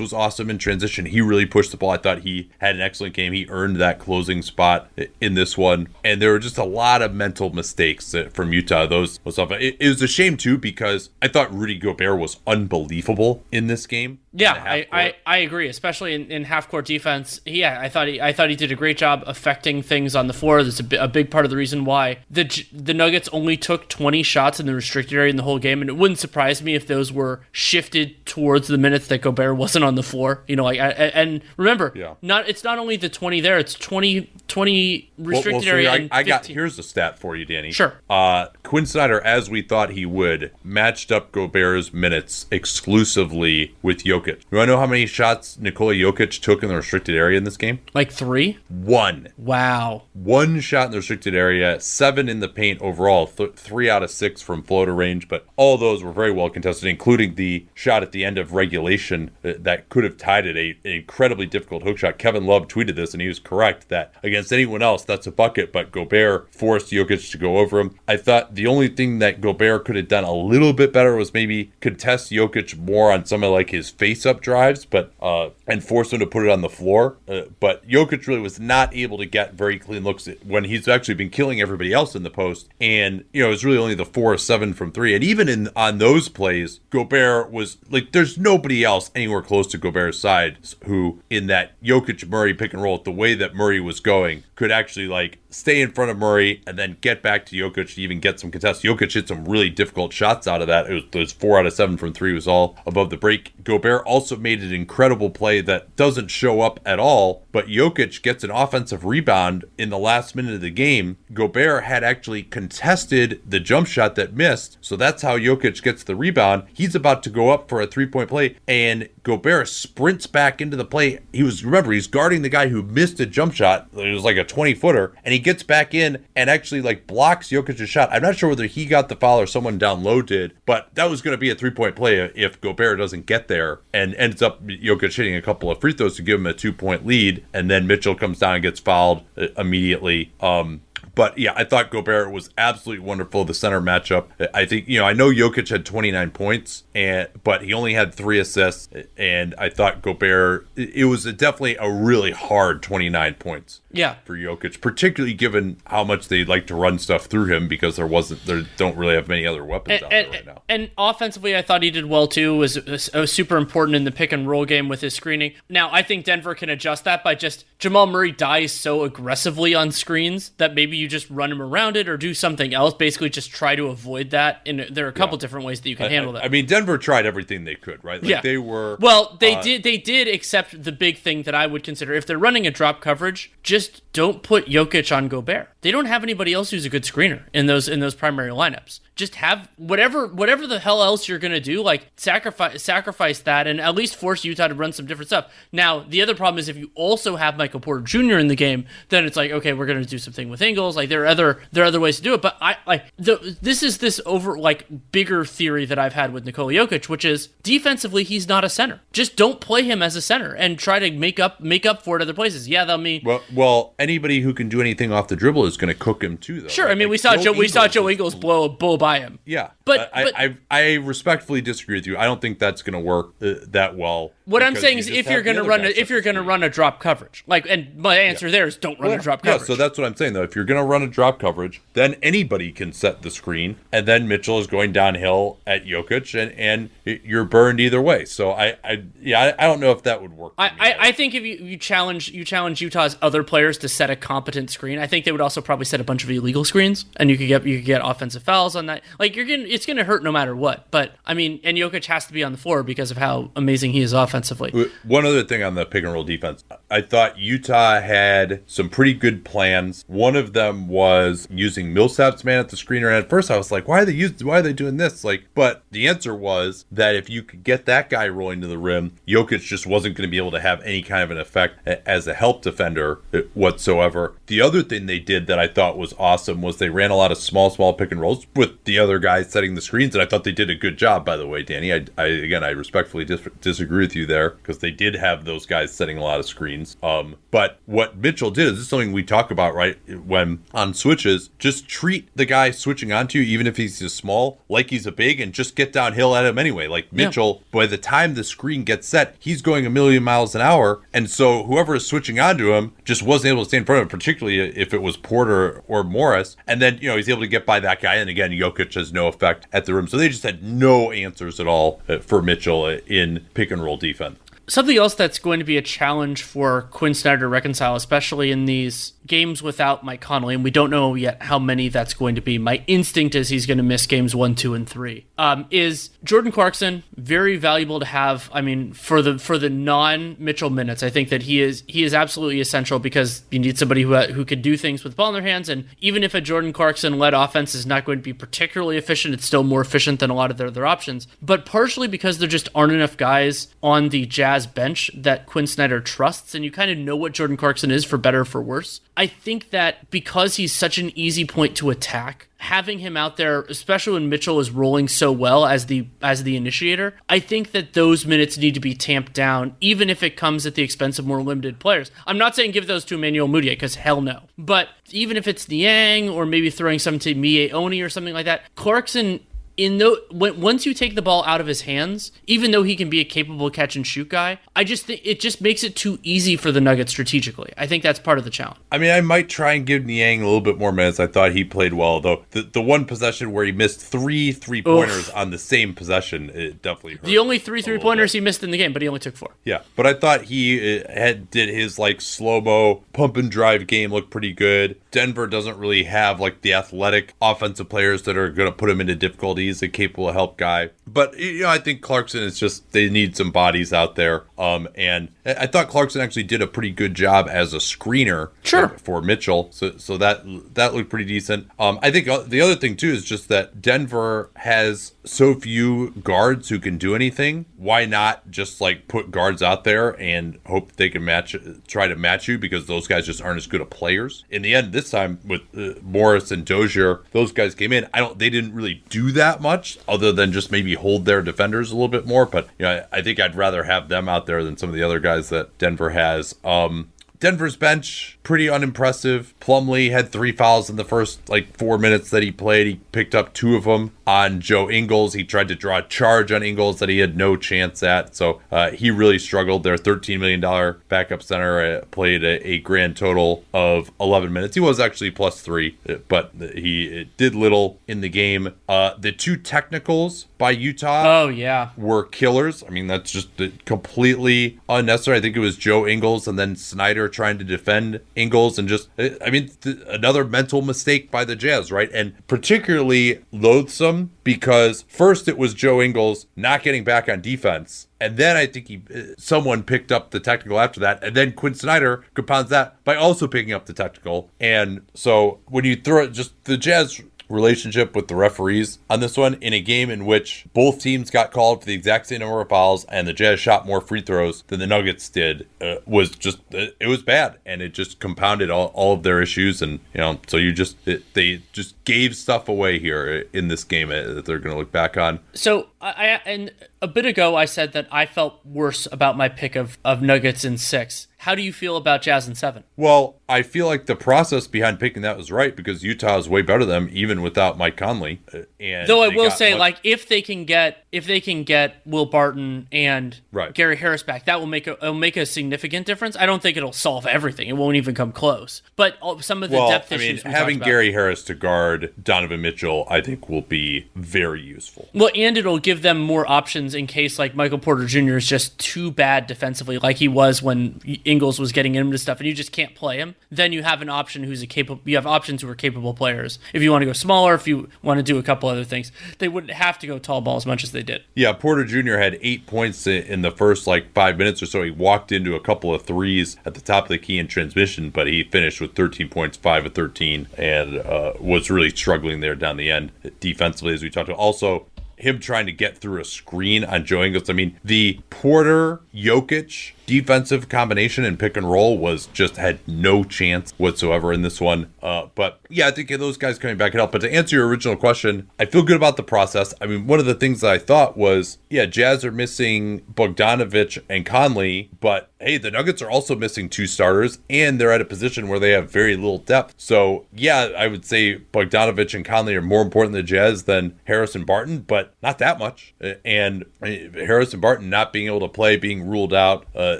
[0.00, 1.06] was awesome in transition.
[1.06, 1.90] He really pushed the ball.
[1.90, 3.32] I thought he had an excellent game.
[3.32, 4.90] He earned that closing spot
[5.20, 5.88] in this one.
[6.04, 8.86] And there were just a lot of mental mistakes uh, from Utah.
[8.86, 9.50] Those, was stuff.
[9.52, 13.86] It, it was a shame too because I thought Rudy Gobert was unbelievable in this
[13.86, 14.18] game.
[14.32, 17.40] Yeah, I, I, I agree, especially in, in half court defense.
[17.46, 20.34] Yeah, I thought he I thought he did a great job affecting things on the
[20.34, 20.62] floor.
[20.62, 23.88] That's a, b- a big part of the reason why the the Nuggets only took
[23.88, 26.74] 20 shots in the restricted area in the whole game, and it wouldn't surprise me
[26.74, 30.44] if those were shifted towards the minutes that Gobert wasn't on the floor.
[30.46, 32.14] You know, like I, and remember, yeah.
[32.20, 35.92] not it's not only the 20 there; it's 20 20 restricted well, well, so area.
[35.92, 37.72] I, I got here's a stat for you, Danny.
[37.72, 37.94] Sure.
[38.10, 44.17] Uh, Quin Snyder, as we thought he would, matched up Gobert's minutes exclusively with Jokic.
[44.26, 47.44] You want to know how many shots Nikola Jokic took in the restricted area in
[47.44, 47.80] this game?
[47.94, 48.58] Like three?
[48.68, 49.28] One.
[49.36, 50.04] Wow.
[50.24, 54.10] One shot in the restricted area, seven in the paint overall, th- three out of
[54.10, 58.10] six from floater range, but all those were very well contested, including the shot at
[58.10, 62.18] the end of regulation that could have tied it, a, an incredibly difficult hook shot.
[62.18, 65.72] Kevin Love tweeted this, and he was correct that against anyone else, that's a bucket,
[65.72, 67.96] but Gobert forced Jokic to go over him.
[68.08, 71.32] I thought the only thing that Gobert could have done a little bit better was
[71.32, 75.84] maybe contest Jokic more on some of like his face up drives, but uh, and
[75.84, 77.18] force him to put it on the floor.
[77.28, 81.14] Uh, but Jokic really was not able to get very clean looks when he's actually
[81.14, 82.68] been killing everybody else in the post.
[82.80, 85.14] And you know, it's really only the four or seven from three.
[85.14, 89.78] And even in on those plays, Gobert was like, there's nobody else anywhere close to
[89.78, 94.00] Gobert's side who in that Jokic Murray pick and roll, the way that Murray was
[94.00, 97.94] going, could actually like stay in front of Murray and then get back to Jokic
[97.94, 98.82] to even get some contests.
[98.82, 100.90] Jokic hit some really difficult shots out of that.
[100.90, 103.52] It was those four out of seven from three was all above the break.
[103.64, 108.44] Gobert also made an incredible play that doesn't show up at all, but Jokic gets
[108.44, 111.18] an offensive rebound in the last minute of the game.
[111.32, 116.16] Gobert had actually contested the jump shot that missed, so that's how Jokic gets the
[116.16, 116.64] rebound.
[116.72, 120.74] He's about to go up for a three point play, and Gobert sprints back into
[120.74, 121.18] the play.
[121.34, 123.86] He was remember he's guarding the guy who missed a jump shot.
[123.94, 127.50] It was like a 20 footer, and he gets back in and actually like blocks
[127.50, 128.08] Jokic's shot.
[128.10, 131.10] I'm not sure whether he got the foul or someone down low did, but that
[131.10, 134.40] was going to be a three point play if Gobert doesn't get there and ends
[134.40, 137.44] up Jokic hitting a couple of free throws to give him a two point lead,
[137.52, 140.32] and then Mitchell comes down and gets fouled uh, immediately.
[140.40, 140.80] Um,
[141.18, 143.44] but yeah, I thought Gobert was absolutely wonderful.
[143.44, 144.26] The center matchup.
[144.54, 148.14] I think you know I know Jokic had 29 points, and but he only had
[148.14, 150.68] three assists, and I thought Gobert.
[150.76, 153.80] It was definitely a really hard 29 points.
[153.90, 157.96] Yeah, for Jokic, particularly given how much they like to run stuff through him because
[157.96, 160.62] there wasn't there don't really have many other weapons and, out there and, right now.
[160.68, 162.54] And offensively, I thought he did well too.
[162.56, 165.54] Was, was, was super important in the pick and roll game with his screening.
[165.68, 169.90] Now I think Denver can adjust that by just Jamal Murray dies so aggressively on
[169.90, 172.94] screens that maybe you just run him around it or do something else.
[172.94, 174.60] Basically, just try to avoid that.
[174.66, 175.40] And there are a couple yeah.
[175.40, 176.44] different ways that you can I, handle that.
[176.44, 178.22] I mean, Denver tried everything they could, right?
[178.22, 178.40] Like yeah.
[178.40, 178.96] they were.
[179.00, 179.82] Well, they uh, did.
[179.82, 183.00] They did accept the big thing that I would consider if they're running a drop
[183.00, 185.68] coverage, just don't put Jokic on Gobert.
[185.80, 189.00] They don't have anybody else who's a good screener in those in those primary lineups
[189.18, 193.80] just have whatever whatever the hell else you're gonna do like sacrifice sacrifice that and
[193.80, 195.52] at least force utah to run some different stuff.
[195.72, 198.86] Now the other problem is if you also have michael porter jr in the game
[199.08, 201.82] then it's like okay we're gonna do something with ingles like there are other there
[201.82, 202.40] are other ways to do it.
[202.40, 206.44] But i like the, this is this over like bigger theory that i've had with
[206.44, 209.00] nikola jokic which is defensively he's not a center.
[209.12, 212.16] Just don't play him as a center and try to make up make up for
[212.16, 212.68] it other places.
[212.68, 215.94] Yeah they'll mean well well anybody who can do anything off the dribble is gonna
[215.94, 216.68] cook him too though.
[216.68, 216.92] Sure right?
[216.92, 219.20] i mean like we saw joe, joe we saw joe ingles blow a bull by
[219.20, 219.38] him.
[219.46, 222.16] Yeah, but, I, but I, I, I respectfully disagree with you.
[222.16, 224.32] I don't think that's going to work uh, that well.
[224.44, 226.62] What I'm saying is, if you're going to run, a, if you're going to run
[226.62, 229.62] a drop coverage, like, and my answer there is don't run a drop coverage.
[229.62, 230.42] Yeah, so that's what I'm saying though.
[230.42, 234.06] If you're going to run a drop coverage, then anybody can set the screen, and
[234.06, 236.90] then Mitchell is going downhill at Jokic, and and
[237.24, 238.24] you're burned either way.
[238.24, 240.54] So I, I yeah, I, I don't know if that would work.
[240.56, 240.68] I.
[240.78, 244.16] I, I think if you, you challenge you challenge Utah's other players to set a
[244.16, 247.30] competent screen, I think they would also probably set a bunch of illegal screens, and
[247.30, 249.02] you could get you could get offensive fouls on that.
[249.18, 250.90] Like you're gonna it's gonna hurt no matter what.
[250.90, 253.92] But I mean, and Jokic has to be on the floor because of how amazing
[253.92, 254.90] he is offensively.
[255.04, 259.14] One other thing on the pick and roll defense, I thought Utah had some pretty
[259.14, 260.04] good plans.
[260.08, 263.06] One of them was using Millsap's man at the screener.
[263.06, 264.44] And at first, I was like, "Why are they using?
[264.44, 267.86] Why are they doing this?" Like, but the answer was that if you could get
[267.86, 270.82] that guy rolling to the rim, Jokic just wasn't going to be able to have
[270.82, 274.34] any kind of an effect as a help defender uh, whatsoever.
[274.46, 277.30] The other thing they did that I thought was awesome was they ran a lot
[277.30, 280.26] of small, small pick and rolls with the other guys setting the screens, and I
[280.26, 281.24] thought they did a good job.
[281.24, 284.78] By the way, Danny, I, I again I respectfully dis- disagree with you there because
[284.78, 286.96] they did have those guys setting a lot of screens.
[287.02, 290.94] Um, but what Mitchell did is this is something we talk about right when on
[290.94, 291.50] switches.
[291.58, 295.12] Just treat the guy switching onto you, even if he's a small, like he's a
[295.12, 296.86] big, and just get downhill at him anyway.
[296.86, 300.60] Like Mitchell, by the time the screen gets set, he's going a million miles an
[300.60, 304.00] hour, and so whoever is switching onto him just wasn't able to stay in front
[304.00, 306.56] of him, particularly if it was Porter or Morris.
[306.66, 309.12] And then you know he's able to get by that guy, and again, Jokic has
[309.12, 312.42] no effect at the rim, so they just had no answers at all uh, for
[312.42, 314.38] Mitchell uh, in pick and roll defense.
[314.66, 318.66] Something else that's going to be a challenge for Quin Snyder to reconcile, especially in
[318.66, 322.40] these games without Mike Conley, and we don't know yet how many that's going to
[322.40, 322.58] be.
[322.58, 325.26] My instinct is he's going to miss games one, two, and three.
[325.36, 328.50] Um, is Jordan Clarkson very valuable to have?
[328.52, 332.02] I mean, for the for the non Mitchell minutes, I think that he is he
[332.02, 335.28] is absolutely essential because you need somebody who who could do things with the ball
[335.28, 338.22] in their hands, and even if a Jordan Clarkson led offense is not going to
[338.22, 341.28] be particularly efficient, it's still more efficient than a lot of their other options.
[341.42, 346.00] But partially because there just aren't enough guys on the Jazz bench that Quin Snyder
[346.00, 349.00] trusts, and you kind of know what Jordan Clarkson is for better or for worse.
[349.18, 353.62] I think that because he's such an easy point to attack, having him out there,
[353.62, 357.94] especially when Mitchell is rolling so well as the as the initiator, I think that
[357.94, 361.26] those minutes need to be tamped down, even if it comes at the expense of
[361.26, 362.12] more limited players.
[362.28, 365.68] I'm not saying give those to Emmanuel Mudiay because hell no, but even if it's
[365.68, 369.40] Niang or maybe throwing some to Miye Oni or something like that, Clarkson
[369.78, 373.08] in though once you take the ball out of his hands, even though he can
[373.08, 376.18] be a capable catch and shoot guy, I just think it just makes it too
[376.22, 377.72] easy for the Nuggets strategically.
[377.78, 378.78] I think that's part of the challenge.
[378.90, 381.20] I mean, I might try and give Niang a little bit more minutes.
[381.20, 382.44] I thought he played well, though.
[382.50, 386.82] The the one possession where he missed three three pointers on the same possession, it
[386.82, 387.22] definitely hurt.
[387.22, 389.54] The only three three pointers he missed in the game, but he only took four.
[389.64, 393.86] Yeah, but I thought he uh, had did his like slow mo pump and drive
[393.86, 395.00] game look pretty good.
[395.10, 399.00] Denver doesn't really have like the athletic offensive players that are going to put him
[399.00, 399.82] into difficulties.
[399.82, 403.50] A capable help guy, but you know I think Clarkson is just they need some
[403.50, 404.44] bodies out there.
[404.58, 408.88] Um, and I thought Clarkson actually did a pretty good job as a screener Sure.
[408.88, 409.68] for, for Mitchell.
[409.70, 410.42] So so that
[410.74, 411.68] that looked pretty decent.
[411.78, 416.10] Um, I think uh, the other thing too is just that Denver has so few
[416.22, 417.66] guards who can do anything.
[417.76, 421.54] Why not just like put guards out there and hope they can match,
[421.86, 424.44] try to match you because those guys just aren't as good of players.
[424.50, 428.08] In the end, this time with uh, Morris and Dozier, those guys came in.
[428.12, 428.38] I don't.
[428.38, 432.08] They didn't really do that much other than just maybe hold their defenders a little
[432.08, 432.46] bit more.
[432.46, 434.94] But you know, I, I think I'd rather have them out there than some of
[434.94, 436.54] the other guys that Denver has.
[436.64, 439.52] Um, Denver's bench pretty unimpressive.
[439.60, 442.86] Plumlee had three fouls in the first like four minutes that he played.
[442.86, 445.34] He picked up two of them on Joe Ingles.
[445.34, 448.34] He tried to draw a charge on Ingles that he had no chance at.
[448.34, 449.82] So uh, he really struggled.
[449.82, 454.74] Their $13 million backup center uh, played a, a grand total of 11 minutes.
[454.74, 458.72] He was actually plus three, uh, but he uh, did little in the game.
[458.88, 462.82] Uh, the two technicals by Utah Oh yeah, were killers.
[462.82, 463.48] I mean, that's just
[463.84, 465.36] completely unnecessary.
[465.36, 469.08] I think it was Joe Ingles and then Snyder trying to defend Ingles, and just,
[469.18, 472.10] uh, I mean, th- another mental mistake by the Jazz, right?
[472.12, 478.08] And particularly loathsome because first it was Joe Ingles not getting back on defense.
[478.20, 481.52] And then I think he, uh, someone picked up the technical after that, and then
[481.52, 484.50] Quin Snyder compounds that by also picking up the technical.
[484.60, 489.36] And so when you throw it, just the Jazz relationship with the referees on this
[489.36, 492.60] one in a game in which both teams got called for the exact same number
[492.60, 496.30] of fouls and the Jazz shot more free throws than the Nuggets did uh, was
[496.30, 497.58] just uh, it was bad.
[497.64, 499.82] And it just compounded all, all of their issues.
[499.82, 503.84] And you know so you just it, they just gave stuff away here in this
[503.84, 505.40] game that they're going to look back on.
[505.54, 509.76] So I, and a bit ago I said that I felt worse about my pick
[509.76, 511.28] of of Nuggets in six.
[511.48, 512.84] How do you feel about Jazz and seven?
[512.94, 516.60] Well, I feel like the process behind picking that was right because Utah is way
[516.60, 518.42] better than them even without Mike Conley.
[518.52, 521.64] Uh, And Though I will say, much- like, if they can get if they can
[521.64, 523.72] get Will Barton and Right.
[523.72, 526.36] Gary Harris back, that will make a it'll make a significant difference.
[526.36, 527.66] I don't think it'll solve everything.
[527.68, 528.82] It won't even come close.
[528.94, 532.60] But some of the well, depth I mean, issues having Gary Harris to guard Donovan
[532.60, 535.08] Mitchell, I think will be very useful.
[535.14, 538.36] Well, and it'll give them more options in case like Michael Porter Jr.
[538.36, 541.00] is just too bad defensively, like he was when
[541.38, 543.36] Ingles was getting into stuff, and you just can't play him.
[543.48, 545.00] Then you have an option who's a capable.
[545.04, 546.58] You have options who are capable players.
[546.72, 549.12] If you want to go smaller, if you want to do a couple other things,
[549.38, 551.22] they wouldn't have to go tall ball as much as they did.
[551.36, 552.16] Yeah, Porter Jr.
[552.16, 554.82] had eight points in the first like five minutes or so.
[554.82, 558.10] He walked into a couple of threes at the top of the key in transmission,
[558.10, 562.56] but he finished with 13 points, five of 13, and uh, was really struggling there
[562.56, 564.40] down the end defensively, as we talked about.
[564.40, 567.48] Also, him trying to get through a screen on Joe Ingles.
[567.48, 573.22] I mean, the Porter Jokic defensive combination and pick and roll was just had no
[573.22, 574.90] chance whatsoever in this one.
[575.02, 577.12] Uh, but yeah, I think those guys coming back can help.
[577.12, 579.74] But to answer your original question, I feel good about the process.
[579.82, 584.02] I mean, one of the things that I thought was, yeah, Jazz are missing Bogdanovich
[584.08, 588.06] and Conley, but hey, the Nuggets are also missing two starters, and they're at a
[588.06, 589.74] position where they have very little depth.
[589.76, 594.34] So yeah, I would say Bogdanovich and Conley are more important to Jazz than Harris
[594.34, 595.94] and Barton, but not that much.
[596.24, 599.97] And uh, Harris and Barton not being able to play, being ruled out uh,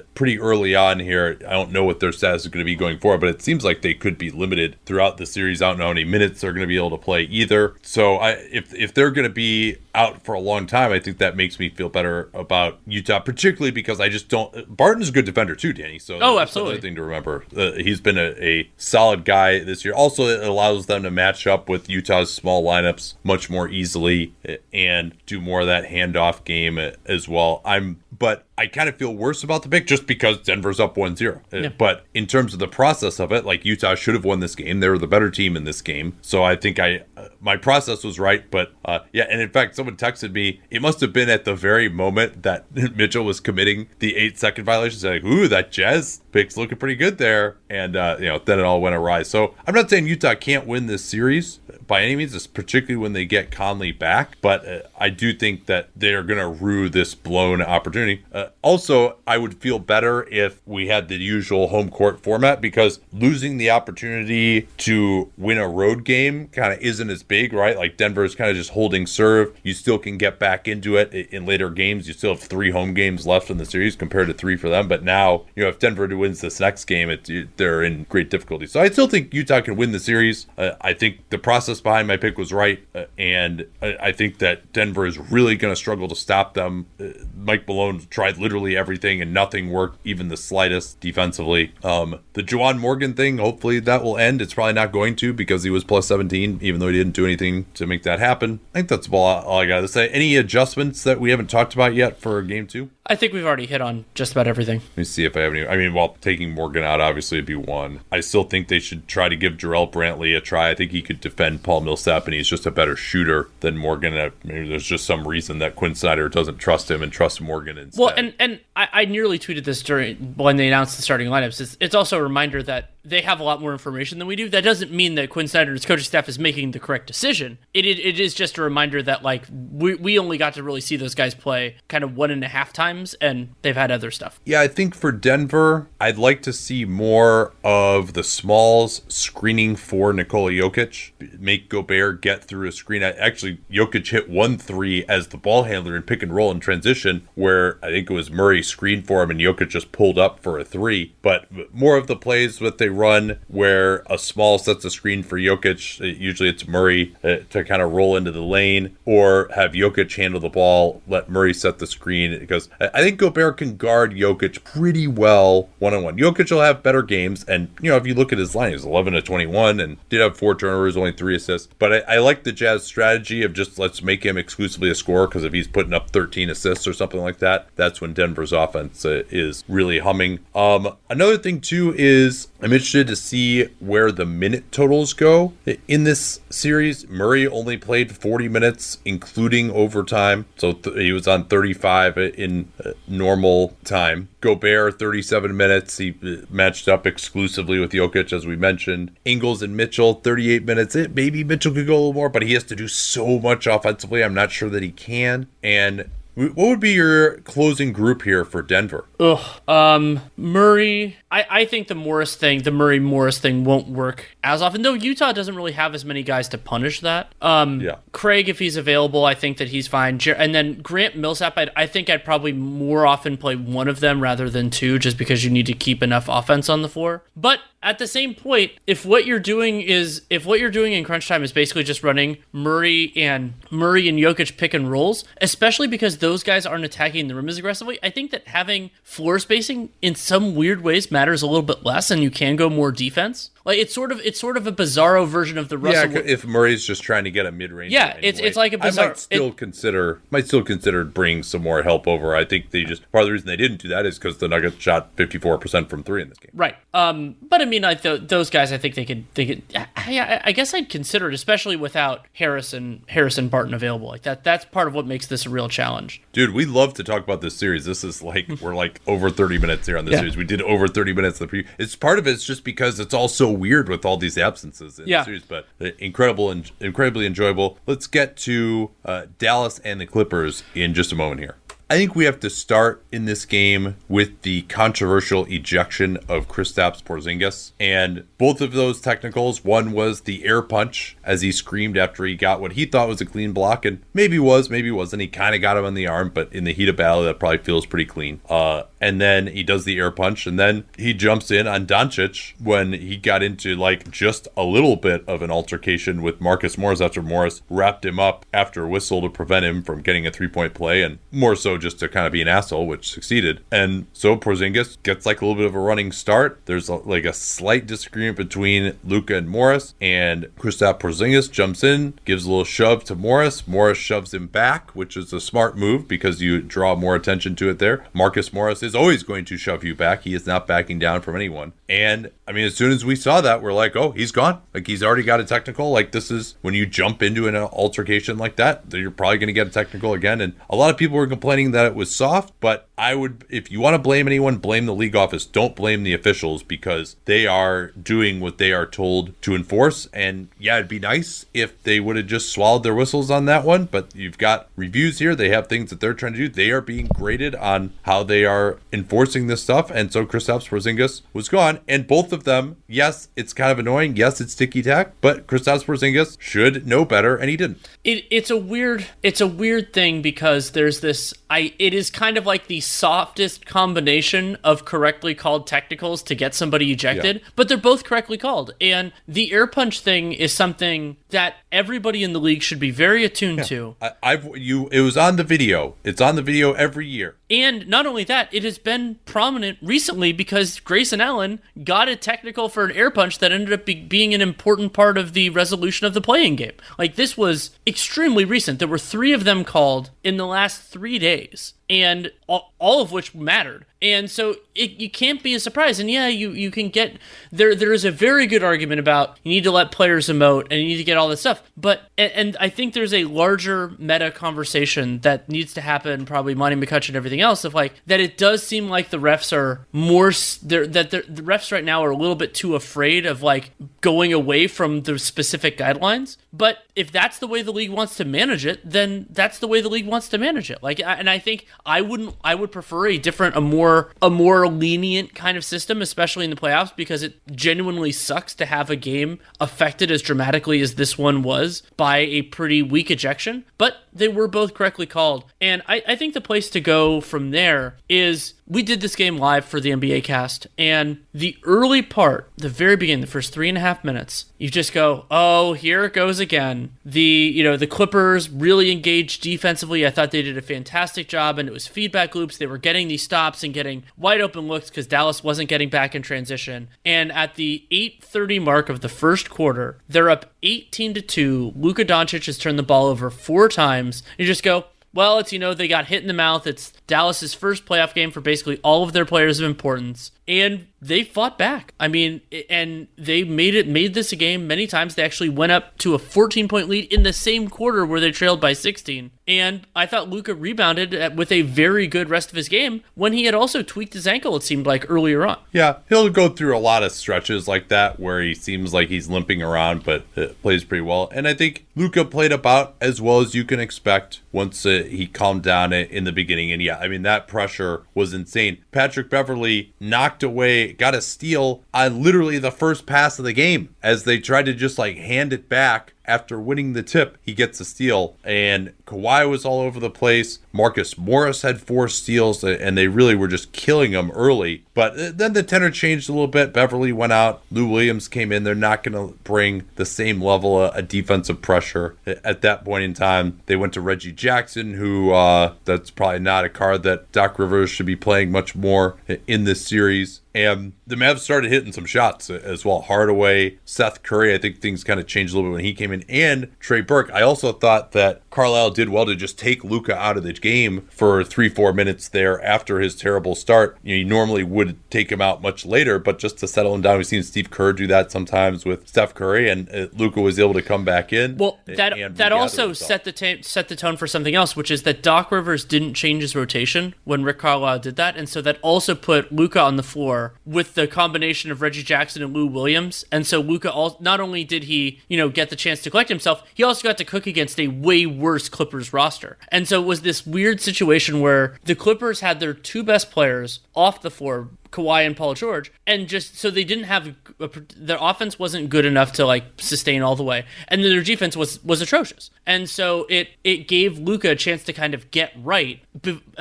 [0.14, 1.38] pretty early on here.
[1.46, 3.64] I don't know what their status is going to be going forward, but it seems
[3.64, 5.62] like they could be limited throughout the series.
[5.62, 7.74] I don't know how many minutes they're going to be able to play either.
[7.82, 11.18] So I, if if they're going to be out for a long time, I think
[11.18, 14.76] that makes me feel better about Utah, particularly because I just don't.
[14.76, 15.98] Barton's a good defender too, Danny.
[15.98, 16.80] So Oh, that's absolutely.
[16.80, 17.44] thing to remember.
[17.56, 19.94] Uh, he's been a, a solid guy this year.
[19.94, 24.34] Also, it allows them to match up with Utah's small lineups much more easily
[24.72, 27.61] and do more of that handoff game as well.
[27.64, 31.14] I'm, but I kind of feel worse about the pick just because Denver's up 1
[31.14, 31.40] 0.
[31.78, 34.80] But in terms of the process of it, like Utah should have won this game.
[34.80, 36.18] They were the better team in this game.
[36.22, 38.50] So I think I, uh, my process was right.
[38.50, 41.54] But uh, yeah, and in fact, someone texted me, it must have been at the
[41.54, 42.66] very moment that
[42.96, 45.08] Mitchell was committing the eight second violation.
[45.08, 47.56] Like, ooh, that Jazz pick's looking pretty good there.
[47.70, 49.22] And, uh, you know, then it all went awry.
[49.22, 53.24] So I'm not saying Utah can't win this series by any means, particularly when they
[53.24, 54.36] get Conley back.
[54.40, 58.24] But uh, I do think that they are going to rue this blown opportunity.
[58.32, 63.00] Uh, also, I would feel better if we had the usual home court format because
[63.12, 67.76] losing the opportunity to win a road game kind of isn't as big, right?
[67.76, 69.56] Like Denver is kind of just holding serve.
[69.62, 72.06] You still can get back into it in later games.
[72.06, 74.88] You still have three home games left in the series compared to three for them.
[74.88, 78.66] But now, you know, if Denver wins this next game, it, they're in great difficulty.
[78.66, 80.46] So I still think Utah can win the series.
[80.57, 84.38] Uh, I think the process behind my pick was right, uh, and I, I think
[84.38, 86.87] that Denver is really going to struggle to stop them.
[87.00, 91.72] Uh, Mike Malone tried literally everything, and nothing worked, even the slightest defensively.
[91.83, 94.42] Um, the Juwan Morgan thing, hopefully that will end.
[94.42, 97.24] It's probably not going to because he was plus 17, even though he didn't do
[97.24, 98.61] anything to make that happen.
[98.74, 100.09] I think that's all, all I got to say.
[100.09, 102.90] Any adjustments that we haven't talked about yet for game two?
[103.08, 104.80] I think we've already hit on just about everything.
[104.80, 105.66] Let me see if I have any.
[105.66, 108.00] I mean, while taking Morgan out, obviously, it'd be one.
[108.12, 110.70] I still think they should try to give Jarrell Brantley a try.
[110.70, 114.16] I think he could defend Paul Millsap, and he's just a better shooter than Morgan.
[114.16, 117.78] Uh, Maybe there's just some reason that Quin Snyder doesn't trust him and trusts Morgan
[117.78, 118.00] instead.
[118.00, 121.60] Well, and and I, I nearly tweeted this during when they announced the starting lineups.
[121.60, 124.48] It's, it's also a reminder that they have a lot more information than we do.
[124.48, 127.58] That doesn't mean that Quin Snyder and his coaching staff is making the correct decision.
[127.72, 130.80] It, it, it is just a reminder that like we, we only got to really
[130.82, 134.11] see those guys play kind of one and a half times, and they've had other
[134.11, 134.40] stuff.
[134.44, 140.12] Yeah, I think for Denver, I'd like to see more of the smalls screening for
[140.12, 141.12] Nikola Jokic.
[141.38, 143.02] Make Gobert get through a screen.
[143.02, 147.28] Actually, Jokic hit one three as the ball handler in pick and roll in transition,
[147.34, 150.58] where I think it was Murray screened for him and Jokic just pulled up for
[150.58, 151.14] a three.
[151.22, 155.38] But more of the plays that they run where a small sets a screen for
[155.38, 160.14] Jokic, usually it's Murray uh, to kind of roll into the lane, or have Jokic
[160.16, 162.38] handle the ball, let Murray set the screen.
[162.38, 166.18] Because I think Gobert can guard Jokic pretty well one on one.
[166.18, 168.85] Jokic will have better games, and you know if you look at his line, he's
[168.85, 171.68] 11 to 21 and did have four turnovers, only three assists.
[171.79, 175.27] But I, I like the Jazz strategy of just let's make him exclusively a scorer
[175.27, 179.05] because if he's putting up 13 assists or something like that, that's when Denver's offense
[179.05, 180.40] uh, is really humming.
[180.55, 185.52] Um, another thing too is I'm interested to see where the minute totals go
[185.86, 187.08] in this series.
[187.08, 192.92] Murray only played 40 minutes, including overtime, so th- he was on 35 in uh,
[193.06, 194.28] normal time.
[194.40, 195.98] Gobert 37 minutes.
[195.98, 199.12] He uh, matched up exclusively with Jokic, as we mentioned.
[199.24, 200.96] Ingles and Mitchell 38 minutes.
[200.96, 203.68] It maybe Mitchell could go a little more, but he has to do so much
[203.68, 204.24] offensively.
[204.24, 205.46] I'm not sure that he can.
[205.62, 209.04] And What would be your closing group here for Denver?
[209.18, 209.60] Ugh.
[209.66, 211.16] Um, Murray.
[211.30, 214.82] I, I think the Morris thing, the Murray Morris thing, won't work as often.
[214.82, 217.32] Though Utah doesn't really have as many guys to punish that.
[217.42, 217.96] Um, Yeah.
[218.12, 220.18] Craig, if he's available, I think that he's fine.
[220.26, 224.22] And then Grant Millsap, I'd, I think I'd probably more often play one of them
[224.22, 227.22] rather than two, just because you need to keep enough offense on the floor.
[227.36, 231.04] But at the same point, if what you're doing is if what you're doing in
[231.04, 235.86] crunch time is basically just running Murray and Murray and Jokic pick and rolls, especially
[235.86, 239.90] because those guys aren't attacking the rim as aggressively, I think that having floor spacing
[240.02, 243.50] in some weird ways matters a little bit less, and you can go more defense.
[243.68, 246.11] Like it's sort of it's sort of a bizarro version of the Russell.
[246.11, 247.92] Yeah, if Murray's just trying to get a mid range.
[247.92, 248.98] Yeah, it's- it's like a bizarro.
[248.98, 252.35] I might still it- consider might still consider bringing some more help over.
[252.35, 254.48] I think they just part of the reason they didn't do that is because the
[254.48, 256.50] Nuggets shot fifty four percent from three in this game.
[256.54, 256.76] Right.
[256.94, 257.37] Um.
[257.42, 259.26] But I mean, like th- those guys, I think they could.
[259.35, 259.62] They could.
[259.76, 264.09] I, I, I guess I'd consider it, especially without Harrison Harrison Barton available.
[264.09, 264.44] Like that.
[264.44, 266.22] That's part of what makes this a real challenge.
[266.33, 267.85] Dude, we love to talk about this series.
[267.85, 270.20] This is like we're like over thirty minutes here on this Yeah.
[270.20, 270.38] series.
[270.38, 271.66] We did over thirty minutes of the pre.
[271.78, 275.06] It's part of it's just because it's all so weird with all these absences in
[275.08, 275.18] Yeah.
[275.20, 277.78] the series, but uh, incredible and incredibly enjoyable.
[277.86, 281.56] Let's get to uh, Dallas and the Clippers in just a moment here.
[281.90, 287.03] I think we have to start in this game with the controversial ejection of Kristaps
[287.03, 289.64] Porzingis, and both of those technicals.
[289.64, 293.22] One was the air punch as he screamed after he got what he thought was
[293.22, 295.22] a clean block, and maybe was, maybe wasn't.
[295.22, 297.38] He kind of got him on the arm, but in the heat of battle, that
[297.38, 298.42] probably feels pretty clean.
[298.51, 302.53] Uh, and then he does the air punch, and then he jumps in on Doncic
[302.62, 307.01] when he got into like just a little bit of an altercation with Marcus Morris
[307.01, 310.48] after Morris wrapped him up after a whistle to prevent him from getting a three
[310.48, 313.60] point play, and more so just to kind of be an asshole, which succeeded.
[313.70, 316.60] And so Porzingis gets like a little bit of a running start.
[316.66, 322.18] There's a, like a slight disagreement between Luka and Morris, and Kristaps Porzingis jumps in,
[322.24, 323.66] gives a little shove to Morris.
[323.66, 327.70] Morris shoves him back, which is a smart move because you draw more attention to
[327.70, 328.04] it there.
[328.12, 330.22] Marcus Morris is always going to shove you back.
[330.22, 331.72] He is not backing down from anyone.
[331.88, 334.60] And I mean, as soon as we saw that, we're like, oh, he's gone.
[334.74, 335.90] Like he's already got a technical.
[335.90, 339.52] Like this is when you jump into an altercation like that, you're probably going to
[339.52, 340.40] get a technical again.
[340.40, 343.70] And a lot of people were complaining that it was soft, but I would, if
[343.70, 345.46] you want to blame anyone, blame the league office.
[345.46, 350.09] Don't blame the officials because they are doing what they are told to enforce.
[350.12, 353.64] And yeah, it'd be nice if they would have just swallowed their whistles on that
[353.64, 353.85] one.
[353.85, 355.37] But you've got reviews here.
[355.37, 356.48] They have things that they're trying to do.
[356.48, 359.90] They are being graded on how they are enforcing this stuff.
[359.90, 361.78] And so Kristaps Porzingis was gone.
[361.87, 364.16] And both of them, yes, it's kind of annoying.
[364.16, 365.12] Yes, it's ticky tack.
[365.20, 367.88] But Kristaps Porzingis should know better, and he didn't.
[368.02, 372.46] It, it's a weird it's a weird thing because there's this it is kind of
[372.46, 378.04] like the softest combination of correctly called technicals to get somebody ejected, but they're both
[378.04, 378.74] correctly called.
[378.80, 383.24] And the air punch thing is something that everybody in the league should be very
[383.24, 383.96] attuned to.
[384.00, 384.88] I, I've you.
[384.88, 385.94] It was on the video.
[386.04, 387.36] It's on the video every year.
[387.50, 392.68] And not only that, it has been prominent recently because Grayson Allen got a technical
[392.68, 396.06] for an air punch that ended up be- being an important part of the resolution
[396.06, 396.72] of the playing game.
[396.98, 398.78] Like, this was extremely recent.
[398.78, 403.12] There were three of them called in the last three days, days and all, of
[403.12, 403.85] which mattered.
[404.01, 405.98] And so it, you can't be a surprise.
[405.98, 407.18] And yeah, you, you can get
[407.51, 407.74] there.
[407.74, 410.87] There is a very good argument about you need to let players emote and you
[410.87, 411.62] need to get all this stuff.
[411.77, 416.27] But and, and I think there's a larger meta conversation that needs to happen.
[416.27, 418.20] Probably Monty McCutchen and everything else of like that.
[418.20, 422.05] It does seem like the refs are more they're, that they're, the refs right now
[422.05, 426.37] are a little bit too afraid of like going away from the specific guidelines.
[426.53, 429.81] But if that's the way the league wants to manage it, then that's the way
[429.81, 430.83] the league wants to manage it.
[430.83, 432.34] Like, and I think I wouldn't.
[432.44, 436.50] I would prefer a different, a more, a more lenient kind of system, especially in
[436.50, 441.16] the playoffs, because it genuinely sucks to have a game affected as dramatically as this
[441.16, 443.64] one was by a pretty weak ejection.
[443.78, 447.50] But they were both correctly called, and I, I think the place to go from
[447.50, 452.50] there is we did this game live for the NBA cast, and the early part,
[452.59, 456.04] the very beginning, the first three and a half minutes, you just go, "Oh, here
[456.04, 460.07] it goes again." The you know the Clippers really engaged defensively.
[460.07, 462.59] I thought they did a fantastic job, and it was feedback loops.
[462.59, 466.14] They were getting these stops and getting wide open looks because Dallas wasn't getting back
[466.14, 466.88] in transition.
[467.04, 471.72] And at the 8:30 mark of the first quarter, they're up 18 to two.
[471.74, 474.22] Luka Doncic has turned the ball over four times.
[474.37, 474.85] You just go.
[475.14, 476.66] Well, it's, you know, they got hit in the mouth.
[476.66, 480.30] It's Dallas's first playoff game for basically all of their players of importance.
[480.46, 481.94] and they fought back.
[482.00, 485.14] I mean, and they made it made this a game many times.
[485.14, 488.32] They actually went up to a 14 point lead in the same quarter where they
[488.32, 489.30] trailed by 16.
[489.46, 493.44] And I thought Luka rebounded with a very good rest of his game when he
[493.44, 494.56] had also tweaked his ankle.
[494.56, 495.59] It seemed like earlier on.
[495.72, 499.28] Yeah, he'll go through a lot of stretches like that where he seems like he's
[499.28, 500.24] limping around, but
[500.62, 501.30] plays pretty well.
[501.32, 505.26] And I think Luka played about as well as you can expect once uh, he
[505.26, 506.72] calmed down in the beginning.
[506.72, 508.78] And yeah, I mean that pressure was insane.
[508.92, 513.94] Patrick Beverley knocked away, got a steal on literally the first pass of the game
[514.03, 517.81] as they tried to just like hand it back after winning the tip, he gets
[517.81, 518.37] a steal.
[518.45, 520.61] And Kawhi was all over the place.
[520.72, 524.85] Marcus Morris had four steals, and they really were just killing him early.
[524.95, 526.72] But uh, then the tenor changed a little bit.
[526.72, 527.62] Beverly went out.
[527.70, 528.64] Lou Williams came in.
[528.64, 533.14] They're not going to bring the same level of defensive pressure at that point in
[533.14, 533.61] time.
[533.66, 537.91] They went to Reggie Jackson, who uh, that's probably not a card that Doc Rivers
[537.91, 539.16] should be playing much more
[539.47, 540.41] in this series.
[540.59, 543.02] And the Mavs started hitting some shots as well.
[543.02, 546.11] Hardaway, Seth Curry, I think things kind of changed a little bit when he came
[546.11, 547.30] in, and Trey Burke.
[547.32, 551.06] I also thought that Carlisle did well to just take Luka out of the game
[551.12, 553.96] for three, four minutes there after his terrible start.
[554.02, 557.18] You, know, normally would take him out much later, but just to settle him down,
[557.18, 560.74] we've seen Steve Kerr do that sometimes with Steph Curry, and uh, Luka was able
[560.74, 561.56] to come back in.
[561.56, 563.06] Well, that that also himself.
[563.06, 566.14] set the ta- set the tone for something else, which is that Doc Rivers didn't
[566.14, 569.94] change his rotation when Rick Carlisle did that, and so that also put Luka on
[569.94, 574.40] the floor with the combination of Reggie Jackson and Lou Williams, and so Luka not
[574.40, 577.24] only did he you know get the chance to collect himself, he also got to
[577.24, 579.59] cook against a way worse Clippers roster.
[579.68, 583.80] And so it was this weird situation where the Clippers had their two best players
[583.94, 588.18] off the floor, Kawhi and Paul George, and just so they didn't have a, their
[588.20, 592.01] offense wasn't good enough to like sustain all the way, and their defense was was
[592.01, 596.01] atrocious, and so it it gave Luka a chance to kind of get right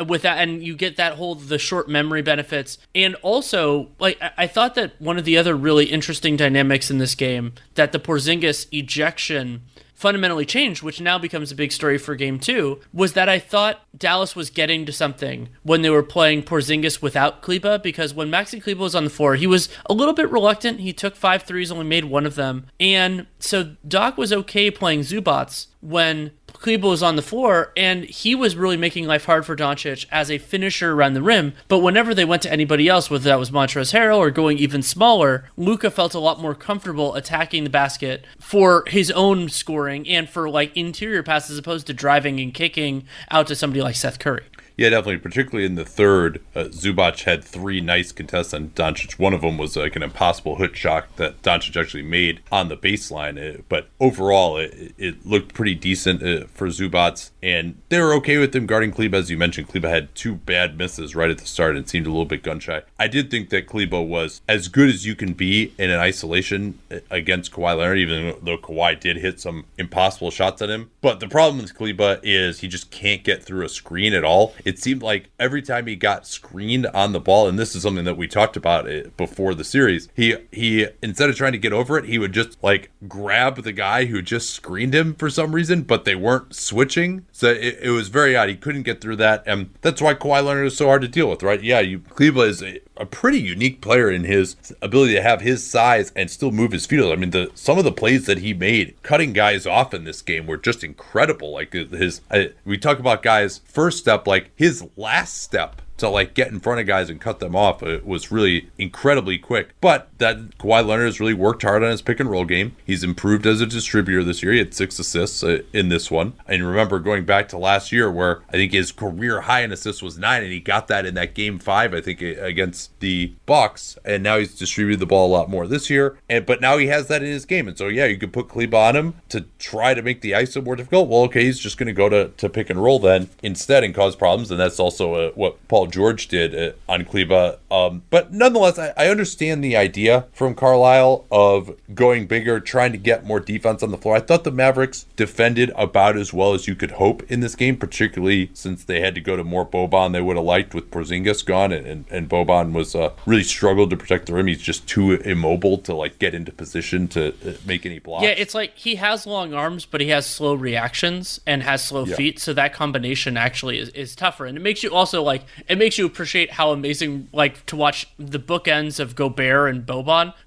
[0.05, 4.47] with that, and you get that whole the short memory benefits, and also like I
[4.47, 8.67] thought that one of the other really interesting dynamics in this game that the Porzingis
[8.71, 9.61] ejection
[9.97, 13.81] fundamentally changed, which now becomes a big story for game two, was that I thought
[13.97, 18.61] Dallas was getting to something when they were playing Porzingis without Kleber, because when Maxi
[18.61, 20.79] Kleber was on the floor, he was a little bit reluctant.
[20.79, 22.67] He took five threes, only made one of them.
[22.79, 28.35] And so Doc was okay playing Zubac when Kleber was on the floor, and he
[28.35, 31.53] was really making life hard for Doncic as a finisher around the rim.
[31.67, 34.81] But whenever they went to anybody else, whether that was Montrezl Harrell or going even
[34.81, 40.29] smaller, Luka felt a lot more comfortable attacking the basket for his own scoring and
[40.29, 44.19] for like interior passes as opposed to driving and kicking out to somebody like Seth
[44.19, 44.43] Curry.
[44.77, 45.17] Yeah, definitely.
[45.17, 49.17] Particularly in the third, uh, Zubac had three nice contests on Doncic.
[49.17, 52.77] One of them was like an impossible hook shot that Doncic actually made on the
[52.77, 53.37] baseline.
[53.37, 58.37] Uh, but overall, it, it, looked pretty decent uh, for Zubac, and they were okay
[58.37, 59.69] with him guarding Kleber, as you mentioned.
[59.69, 62.59] Kleber had two bad misses right at the start and seemed a little bit gun
[62.59, 62.81] shy.
[62.99, 66.79] I did think that Kleber was as good as you can be in an isolation
[66.91, 70.91] uh, against Kawhi Leonard, even though Kawhi did hit some impossible shots at him.
[71.01, 74.53] But the problem with Kleber is he just can't get through a screen at all
[74.65, 78.05] it seemed like every time he got screened on the ball, and this is something
[78.05, 81.97] that we talked about before the series, he he instead of trying to get over
[81.97, 85.83] it, he would just like grab the guy who just screened him for some reason,
[85.83, 87.25] but they weren't switching.
[87.37, 88.49] So it, it was very odd.
[88.49, 91.29] He couldn't get through that, and that's why Kawhi Leonard is so hard to deal
[91.29, 91.61] with, right?
[91.61, 95.63] Yeah, you Cleveland is a, a pretty unique player in his ability to have his
[95.63, 96.99] size and still move his feet.
[96.99, 100.23] I mean, the some of the plays that he made, cutting guys off in this
[100.23, 101.51] game, were just incredible.
[101.51, 106.09] Like uh, his, I, we talk about guys' first step, like his last step to
[106.09, 109.69] like get in front of guys and cut them off it was really incredibly quick.
[109.81, 112.75] But that Kawhi Leonard has really worked hard on his pick and roll game.
[112.85, 114.53] He's improved as a distributor this year.
[114.53, 116.33] He had six assists uh, in this one.
[116.47, 120.01] And remember going back to last year where I think his career high in assists
[120.01, 123.97] was nine, and he got that in that game five, I think, against the Bucks.
[124.05, 126.17] And now he's distributed the ball a lot more this year.
[126.29, 127.67] And but now he has that in his game.
[127.67, 130.63] And so yeah, you could put Kleber on him to try to make the ISO
[130.63, 131.09] more difficult.
[131.09, 133.93] Well, okay, he's just going to go to to pick and roll then instead and
[133.93, 134.51] cause problems.
[134.51, 137.57] And that's also uh, what Paul George did uh, on Kleber.
[137.71, 142.97] Um, but nonetheless, I, I, understand the idea from Carlisle of going bigger, trying to
[142.97, 144.15] get more defense on the floor.
[144.15, 147.77] I thought the Mavericks defended about as well as you could hope in this game,
[147.77, 151.45] particularly since they had to go to more Boban they would have liked with Porzingis
[151.45, 154.47] gone, and, and, and Boban was uh, really struggled to protect the rim.
[154.47, 158.23] He's just too immobile to like get into position to uh, make any blocks.
[158.23, 162.05] Yeah, it's like he has long arms, but he has slow reactions and has slow
[162.05, 162.15] yeah.
[162.15, 164.45] feet, so that combination actually is, is tougher.
[164.45, 168.07] And it makes you also like it makes you appreciate how amazing like to watch
[168.17, 169.96] the bookends of Gobert and Boban,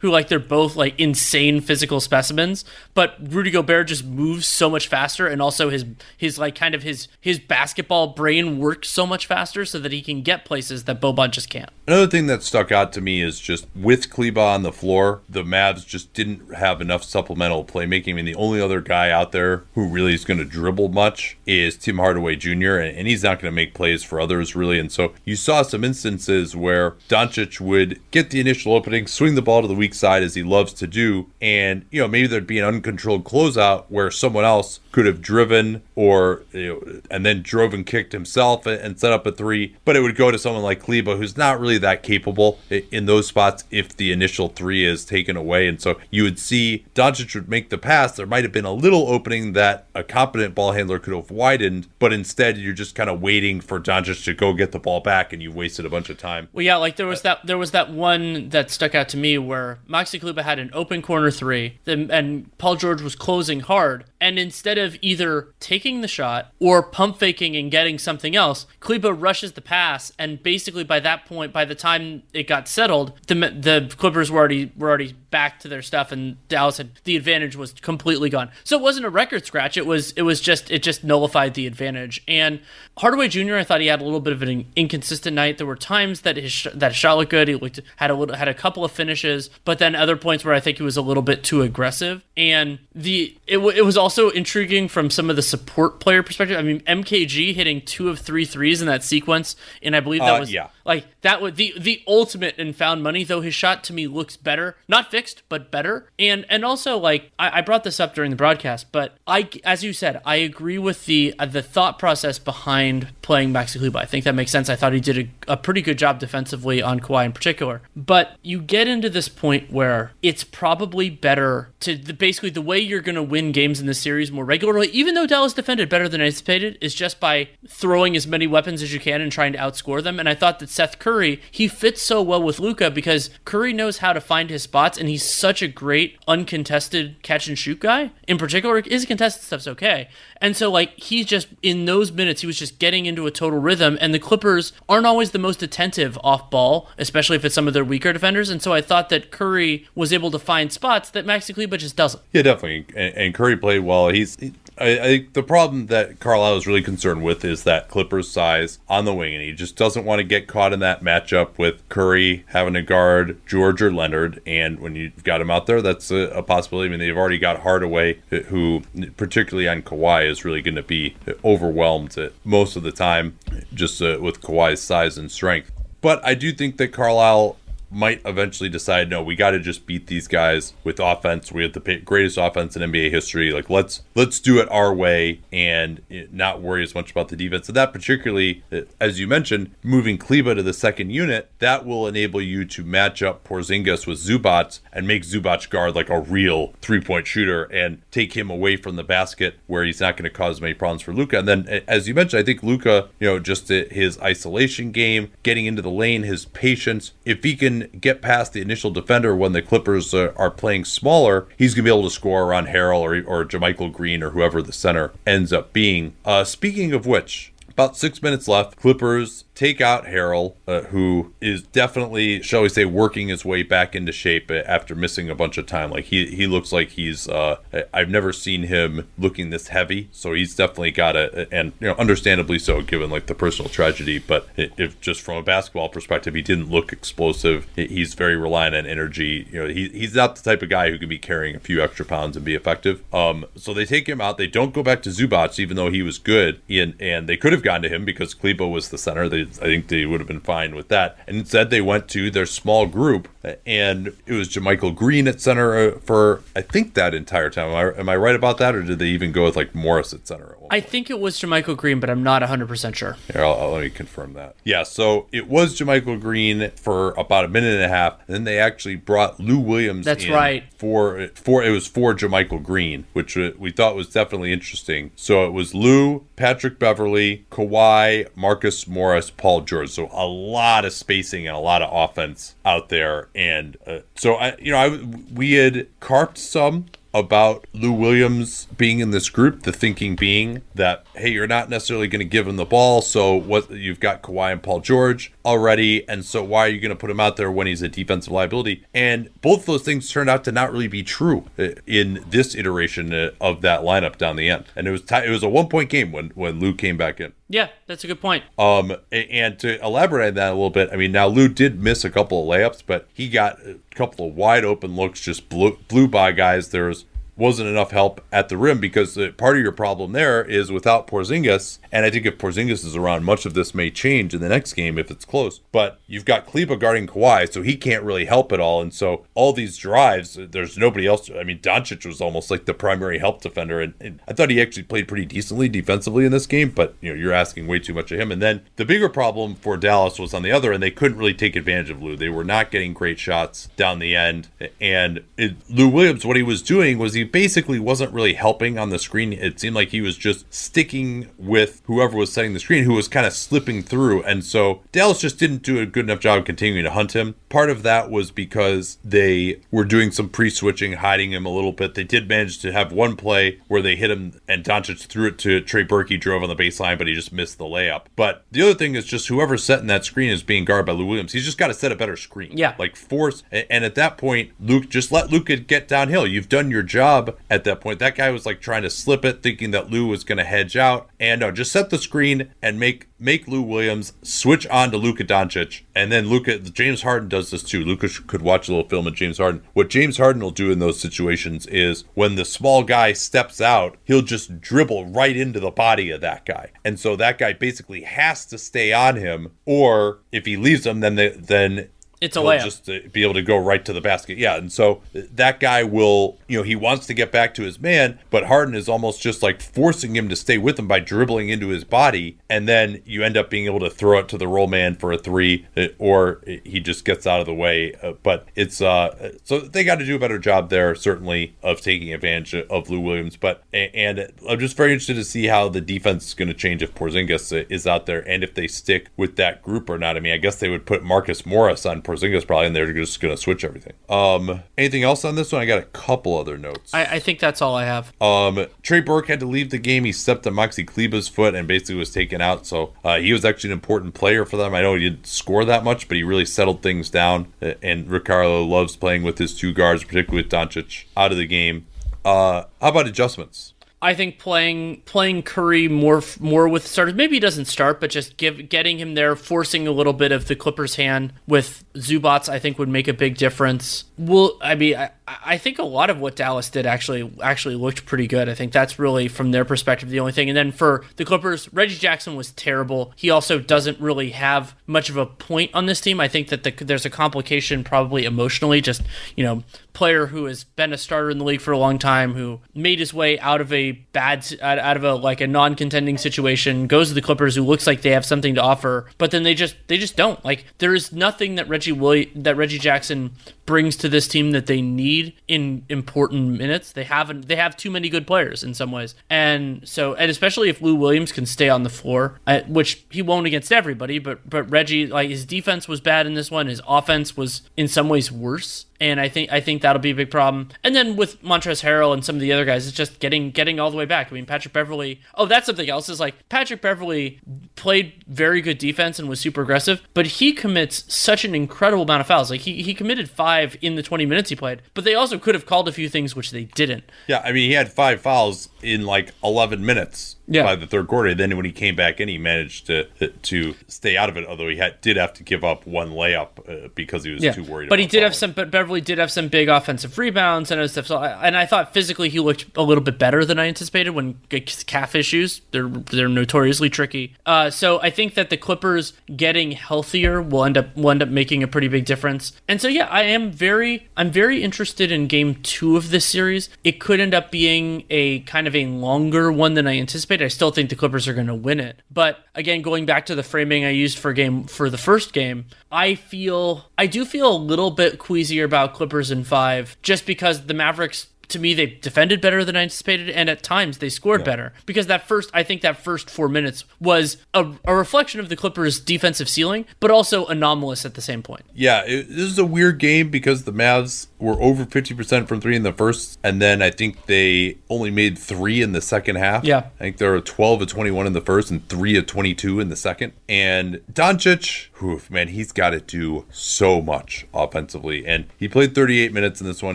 [0.00, 4.88] who like they're both like insane physical specimens, but Rudy Gobert just moves so much
[4.88, 5.84] faster, and also his
[6.16, 10.02] his like kind of his his basketball brain works so much faster, so that he
[10.02, 11.70] can get places that Boban just can't.
[11.86, 15.42] Another thing that stuck out to me is just with Kleber on the floor, the
[15.42, 18.10] Mavs just didn't have enough supplemental playmaking.
[18.10, 21.36] I mean, the only other guy out there who really is going to dribble much
[21.46, 24.78] is Tim Hardaway Jr., and he's not going to make plays for others really.
[24.78, 29.39] And so you saw some instances where Doncic would get the initial opening, swing the
[29.42, 32.46] ball to the weak side as he loves to do, and you know maybe there'd
[32.46, 37.42] be an uncontrolled closeout where someone else could have driven or you know, and then
[37.42, 40.62] drove and kicked himself and set up a three, but it would go to someone
[40.62, 42.58] like Kleber who's not really that capable
[42.90, 45.68] in those spots if the initial three is taken away.
[45.68, 48.16] And so you would see Doncic would make the pass.
[48.16, 51.86] There might have been a little opening that a competent ball handler could have widened,
[51.98, 55.32] but instead you're just kind of waiting for Doncic to go get the ball back,
[55.32, 56.48] and you've wasted a bunch of time.
[56.52, 59.29] Well, yeah, like there was that there was that one that stuck out to me
[59.38, 64.38] where Maxi Kleber had an open corner three, and Paul George was closing hard, and
[64.38, 69.52] instead of either taking the shot or pump faking and getting something else, Kleber rushes
[69.52, 73.94] the pass, and basically by that point, by the time it got settled, the the
[73.96, 77.72] Clippers were already were already back to their stuff, and Dallas had the advantage was
[77.72, 78.50] completely gone.
[78.64, 79.76] So it wasn't a record scratch.
[79.76, 82.22] It was it was just it just nullified the advantage.
[82.28, 82.60] And
[82.98, 83.56] Hardaway Jr.
[83.56, 85.58] I thought he had a little bit of an inconsistent night.
[85.58, 87.48] There were times that his that shot looked good.
[87.48, 90.54] He looked had a little had a couple of finishes, but then other points where
[90.54, 92.24] I think he was a little bit too aggressive.
[92.36, 96.58] And the it, it was also intriguing from some of the support player perspective.
[96.58, 100.36] I mean, MKG hitting two of three threes in that sequence, and I believe that
[100.36, 100.68] uh, was yeah.
[100.84, 103.24] like that was the the ultimate in found money.
[103.24, 106.08] Though his shot to me looks better, not fixed, but better.
[106.18, 109.84] And and also like I, I brought this up during the broadcast, but I as
[109.84, 113.98] you said, I agree with the uh, the thought process behind playing Maxi Kleber.
[113.98, 114.68] I think that makes sense.
[114.68, 115.18] I thought he did
[115.48, 117.82] a, a pretty good job defensively on Kawhi in particular.
[117.94, 122.78] But you get into this point where it's probably better to the, basically the way
[122.78, 126.08] you're going to win games in the series more regularly, even though Dallas defended better
[126.08, 129.58] than anticipated, is just by throwing as many weapons as you can and trying to
[129.58, 130.18] outscore them.
[130.18, 131.09] And I thought that Seth Curry
[131.50, 135.08] he fits so well with Luka because Curry knows how to find his spots, and
[135.08, 138.12] he's such a great uncontested catch and shoot guy.
[138.26, 140.08] In particular, his contested stuff's okay,
[140.40, 143.58] and so like he's just in those minutes he was just getting into a total
[143.58, 147.68] rhythm, and the Clippers aren't always the most attentive off ball, especially if it's some
[147.68, 148.50] of their weaker defenders.
[148.50, 151.96] And so I thought that Curry was able to find spots that Maxi Kleber just
[151.96, 152.22] doesn't.
[152.32, 152.86] Yeah, definitely.
[152.96, 154.08] And, and Curry played well.
[154.08, 154.36] He's
[154.80, 158.78] I, I, think the problem that Carlisle is really concerned with is that Clippers size
[158.88, 161.86] on the wing, and he just doesn't want to get caught in that matchup with
[161.88, 164.40] Curry having to guard George or Leonard.
[164.46, 166.88] And when you've got him out there, that's a, a possibility.
[166.88, 168.82] I mean, they've already got Hardaway, who,
[169.16, 171.14] particularly on Kawhi, is really going to be
[171.44, 173.38] overwhelmed most of the time,
[173.74, 175.70] just uh, with Kawhi's size and strength.
[176.00, 177.58] But I do think that Carlisle
[177.90, 181.50] might eventually decide no we got to just beat these guys with offense.
[181.50, 183.52] We have the greatest offense in nba history.
[183.52, 187.36] Like let's let's do it our way and eh, not worry as much about the
[187.36, 187.66] defense.
[187.66, 192.06] So that particularly eh, as you mentioned moving Kleber to the second unit that will
[192.06, 196.72] enable you to match up Porzingis with Zubac and make Zubac guard like a real
[196.80, 200.60] three-point shooter and take him away from the basket where he's not going to cause
[200.60, 201.38] many problems for Luka.
[201.38, 205.32] and then eh, as you mentioned I think Luka, you know just his isolation game
[205.42, 209.52] getting into the lane his patience if he can get past the initial defender when
[209.52, 213.00] the Clippers uh, are playing smaller, he's going to be able to score around Harrell
[213.00, 216.14] or, or JaMychal Green or whoever the center ends up being.
[216.24, 218.76] Uh, speaking of which, about six minutes left.
[218.76, 223.94] Clippers take out Harrell, uh, who is definitely, shall we say, working his way back
[223.94, 225.90] into shape after missing a bunch of time.
[225.90, 227.28] Like he he looks like he's.
[227.28, 227.56] Uh,
[227.92, 231.94] I've never seen him looking this heavy, so he's definitely got a and you know
[231.96, 234.18] understandably so given like the personal tragedy.
[234.18, 237.66] But if just from a basketball perspective, he didn't look explosive.
[237.76, 239.46] He's very reliant on energy.
[239.52, 241.82] You know, he, he's not the type of guy who can be carrying a few
[241.82, 243.02] extra pounds and be effective.
[243.12, 244.38] Um, so they take him out.
[244.38, 247.52] They don't go back to Zubac, even though he was good, and and they could
[247.52, 249.28] have gone to him because Kleber was the center.
[249.28, 251.18] They I think they would have been fine with that.
[251.26, 253.28] And instead, they went to their small group,
[253.66, 257.70] and it was JaMychal Green at center uh, for I think that entire time.
[257.70, 260.12] Am I, am I right about that, or did they even go with like Morris
[260.12, 260.56] at center?
[260.70, 263.16] I think it was JaMychal Green, but I'm not 100 percent sure.
[263.32, 264.54] Here, I'll, I'll, let me confirm that.
[264.64, 268.44] Yeah, so it was JaMychal Green for about a minute and a half, and then
[268.44, 270.06] they actually brought Lou Williams.
[270.06, 270.64] That's right.
[270.76, 275.10] For for it was for JaMychal Green, which uh, we thought was definitely interesting.
[275.16, 279.90] So it was Lou, Patrick Beverly, Kawhi, Marcus Morris, Paul George.
[279.90, 283.28] So a lot of spacing and a lot of offense out there.
[283.34, 284.98] And uh, so I, you know, I
[285.34, 289.62] we had carped some about Lou Williams being in this group.
[289.62, 293.34] The thinking being that hey, you're not necessarily going to give him the ball, so
[293.34, 296.96] what you've got Kawhi and Paul George already, and so why are you going to
[296.96, 298.84] put him out there when he's a defensive liability?
[298.94, 303.12] And both those things turned out to not really be true uh, in this iteration
[303.12, 304.64] uh, of that lineup down the end.
[304.76, 307.20] And it was t- it was a one point game when when Lou came back
[307.20, 307.32] in.
[307.50, 308.44] Yeah, that's a good point.
[308.56, 312.04] Um, and to elaborate on that a little bit, I mean, now Lou did miss
[312.04, 315.76] a couple of layups, but he got a couple of wide open looks, just blew,
[315.88, 316.68] blew by guys.
[316.68, 317.06] There was
[317.40, 321.06] wasn't enough help at the rim because the, part of your problem there is without
[321.06, 324.48] Porzingis, and I think if Porzingis is around, much of this may change in the
[324.48, 325.60] next game if it's close.
[325.72, 329.24] But you've got Kleber guarding Kawhi, so he can't really help at all, and so
[329.34, 331.30] all these drives, there's nobody else.
[331.30, 334.60] I mean, Doncic was almost like the primary help defender, and, and I thought he
[334.60, 336.70] actually played pretty decently defensively in this game.
[336.70, 338.30] But you know, you're asking way too much of him.
[338.30, 341.34] And then the bigger problem for Dallas was on the other, and they couldn't really
[341.34, 342.16] take advantage of Lou.
[342.16, 346.42] They were not getting great shots down the end, and it, Lou Williams, what he
[346.42, 349.32] was doing was he basically wasn't really helping on the screen.
[349.32, 353.08] It seemed like he was just sticking with whoever was setting the screen, who was
[353.08, 354.22] kind of slipping through.
[354.22, 357.34] And so Dallas just didn't do a good enough job continuing to hunt him.
[357.48, 361.72] Part of that was because they were doing some pre switching, hiding him a little
[361.72, 361.94] bit.
[361.94, 365.38] They did manage to have one play where they hit him and Doncic threw it
[365.38, 366.08] to Trey Burke.
[366.08, 368.06] He drove on the baseline, but he just missed the layup.
[368.16, 371.06] But the other thing is just whoever's setting that screen is being guarded by Lou
[371.06, 371.32] Williams.
[371.32, 372.56] He's just got to set a better screen.
[372.56, 372.74] Yeah.
[372.78, 373.42] Like force.
[373.50, 376.26] And at that point, Luke, just let Luke get downhill.
[376.26, 377.09] You've done your job
[377.48, 377.98] at that point.
[377.98, 380.76] That guy was like trying to slip it, thinking that Lou was going to hedge
[380.76, 381.08] out.
[381.18, 385.24] And no, just set the screen and make make Lou Williams switch on to Luka
[385.24, 387.84] Doncic, and then Luka James Harden does this too.
[387.84, 389.62] Luka could watch a little film of James Harden.
[389.74, 393.98] What James Harden will do in those situations is when the small guy steps out,
[394.04, 398.02] he'll just dribble right into the body of that guy, and so that guy basically
[398.02, 401.90] has to stay on him, or if he leaves him, then the, then
[402.20, 402.64] it's a layup.
[402.64, 404.36] Just to be able to go right to the basket.
[404.36, 404.56] Yeah.
[404.56, 408.18] And so that guy will, you know, he wants to get back to his man,
[408.28, 411.68] but Harden is almost just like forcing him to stay with him by dribbling into
[411.68, 412.36] his body.
[412.48, 415.12] And then you end up being able to throw it to the roll man for
[415.12, 417.94] a three, uh, or he just gets out of the way.
[418.02, 421.80] Uh, but it's, uh, so they got to do a better job there, certainly, of
[421.80, 423.36] taking advantage of Lou Williams.
[423.36, 426.82] But, and I'm just very interested to see how the defense is going to change
[426.82, 430.16] if Porzingis is out there and if they stick with that group or not.
[430.16, 433.20] I mean, I guess they would put Marcus Morris on Porzingis probably, and they're just
[433.20, 433.92] going to switch everything.
[434.08, 435.62] Um, anything else on this one?
[435.62, 436.92] I got a couple other notes.
[436.92, 438.12] I, I think that's all I have.
[438.20, 440.04] Um, Trey Burke had to leave the game.
[440.04, 442.66] He stepped on Maxi Kleber's foot and basically was taken out.
[442.66, 444.74] So uh, he was actually an important player for them.
[444.74, 447.52] I know he didn't score that much, but he really settled things down.
[447.60, 451.86] And Ricardo loves playing with his two guards, particularly with Doncic out of the game.
[452.24, 453.74] Uh, how about adjustments?
[454.02, 457.14] I think playing playing Curry more more with starters.
[457.14, 460.46] Maybe he doesn't start, but just give getting him there, forcing a little bit of
[460.46, 464.04] the Clippers' hand with Zubac, I think would make a big difference.
[464.16, 468.06] Well, I mean, I, I think a lot of what Dallas did actually actually looked
[468.06, 468.48] pretty good.
[468.48, 470.48] I think that's really from their perspective the only thing.
[470.48, 473.12] And then for the Clippers, Reggie Jackson was terrible.
[473.16, 476.20] He also doesn't really have much of a point on this team.
[476.20, 478.80] I think that the, there's a complication probably emotionally.
[478.80, 479.02] Just
[479.36, 479.62] you know,
[479.92, 482.98] player who has been a starter in the league for a long time, who made
[482.98, 487.14] his way out of a bad out of a like a non-contending situation, goes to
[487.14, 489.98] the Clippers, who looks like they have something to offer, but then they just they
[489.98, 490.44] just don't.
[490.44, 493.32] Like there is nothing that Reggie Willi- that Reggie Jackson
[493.66, 496.92] brings to this team that they need in important minutes.
[496.92, 499.14] They haven't they have too many good players in some ways.
[499.28, 503.22] And so and especially if Lou Williams can stay on the floor, uh, which he
[503.22, 506.82] won't against everybody, but but Reggie like his defense was bad in this one, his
[506.86, 510.30] offense was in some ways worse and I think I think that'll be a big
[510.30, 510.68] problem.
[510.84, 513.80] And then with Montrezl Harrell and some of the other guys, it's just getting getting
[513.80, 514.30] all the way back.
[514.30, 515.20] I mean, Patrick Beverly.
[515.34, 516.08] Oh, that's something else.
[516.08, 517.40] Is like Patrick Beverly
[517.76, 522.20] played very good defense and was super aggressive, but he commits such an incredible amount
[522.20, 522.50] of fouls.
[522.50, 525.54] Like he he committed five in the twenty minutes he played, but they also could
[525.54, 527.04] have called a few things which they didn't.
[527.26, 530.64] Yeah, I mean, he had five fouls in like eleven minutes yeah.
[530.64, 531.34] by the third quarter.
[531.34, 534.46] Then when he came back in, he managed to to stay out of it.
[534.46, 537.52] Although he had, did have to give up one layup uh, because he was yeah.
[537.52, 537.86] too worried.
[537.86, 537.88] About it.
[537.90, 538.52] But he did have some.
[538.52, 541.06] But Beverly did have some big offensive rebounds and stuff.
[541.06, 544.10] So, I, and I thought physically he looked a little bit better than I anticipated.
[544.10, 544.38] When
[544.86, 547.34] calf issues, they're they're notoriously tricky.
[547.46, 551.28] Uh, so I think that the Clippers getting healthier will end up will end up
[551.28, 552.52] making a pretty big difference.
[552.66, 556.68] And so yeah, I am very I'm very interested in Game Two of this series.
[556.82, 560.39] It could end up being a kind of a longer one than I anticipated.
[560.42, 562.02] I still think the Clippers are going to win it.
[562.10, 565.66] But again, going back to the framing I used for game for the first game,
[565.90, 570.66] I feel I do feel a little bit queasier about Clippers in 5 just because
[570.66, 574.44] the Mavericks to me they defended better than I anticipated, and at times they scored
[574.44, 578.48] better because that first I think that first four minutes was a, a reflection of
[578.48, 581.64] the Clippers' defensive ceiling, but also anomalous at the same point.
[581.74, 585.76] Yeah, it, this is a weird game because the Mavs were over 50% from three
[585.76, 589.64] in the first, and then I think they only made three in the second half.
[589.64, 589.78] Yeah.
[589.78, 592.88] I think there were 12 of 21 in the first and three of 22 in
[592.88, 593.32] the second.
[593.48, 598.26] And Doncic, whew, man, he's got to do so much offensively.
[598.26, 599.94] And he played 38 minutes in this one.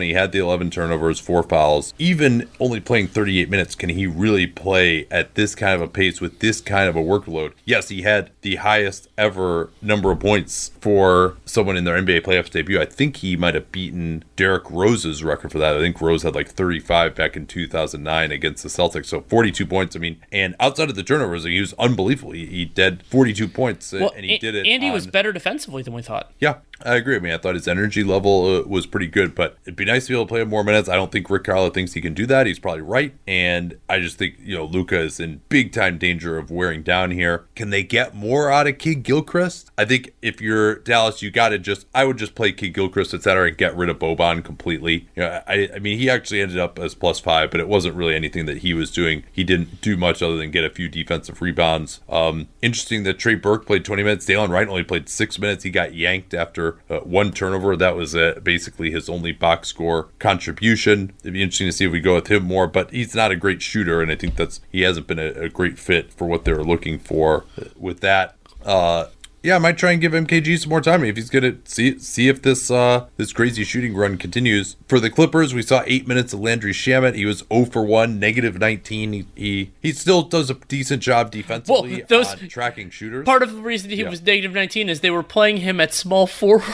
[0.00, 1.94] He had the 11 turnovers, four fouls.
[1.98, 6.20] Even only playing 38 minutes, can he really play at this kind of a pace
[6.20, 7.52] with this kind of a workload?
[7.64, 12.50] Yes, he had the highest ever number of points for someone in their NBA playoffs
[12.50, 12.80] debut.
[12.80, 15.76] I think he might have beaten Derrick Rose's record for that.
[15.76, 19.06] I think Rose had like 35 back in 2009 against the Celtics.
[19.06, 19.96] So 42 points.
[19.96, 22.32] I mean, and outside of the turnovers, he was unbelievable.
[22.32, 24.66] He, he did 42 points Well, and he did it.
[24.66, 26.32] Andy was on- better defensively than we thought.
[26.38, 27.16] yeah, I agree.
[27.16, 30.06] I mean, I thought his energy level uh, was pretty good, but it'd be nice
[30.06, 30.88] to be able to play him more minutes.
[30.88, 32.46] I don't think Rick Carlisle thinks he can do that.
[32.46, 36.36] He's probably right, and I just think you know Luka is in big time danger
[36.36, 37.46] of wearing down here.
[37.54, 39.70] Can they get more out of Kidd-Gilchrist?
[39.78, 43.22] I think if you're Dallas, you got to just I would just play Kidd-Gilchrist et
[43.22, 45.08] cetera and get rid of Boban completely.
[45.16, 47.94] You know, I I mean he actually ended up as plus five, but it wasn't
[47.94, 49.24] really anything that he was doing.
[49.32, 52.00] He didn't do much other than get a few defensive rebounds.
[52.08, 54.26] Um, interesting that Trey Burke played 20 minutes.
[54.26, 55.64] Delon Wright only played six minutes.
[55.64, 57.76] He got yanked after uh, one turnover.
[57.76, 61.12] That was uh, basically his only box score contribution.
[61.20, 63.36] It'd be interesting to see if we go with him more, but he's not a
[63.36, 66.44] great shooter, and I think that's he hasn't been a, a great fit for what
[66.44, 67.44] they were looking for
[67.76, 68.36] with that.
[68.64, 69.06] Uh,
[69.46, 72.28] yeah, I might try and give MKG some more time if he's gonna see see
[72.28, 74.74] if this uh this crazy shooting run continues.
[74.88, 77.14] For the Clippers, we saw eight minutes of Landry Shamet.
[77.14, 79.12] He was 0 for 1, negative 19.
[79.12, 83.24] He he, he still does a decent job defensively those- on tracking shooters.
[83.24, 84.10] Part of the reason he Yeah.
[84.10, 86.64] was negative 19 is they were playing him at small forward.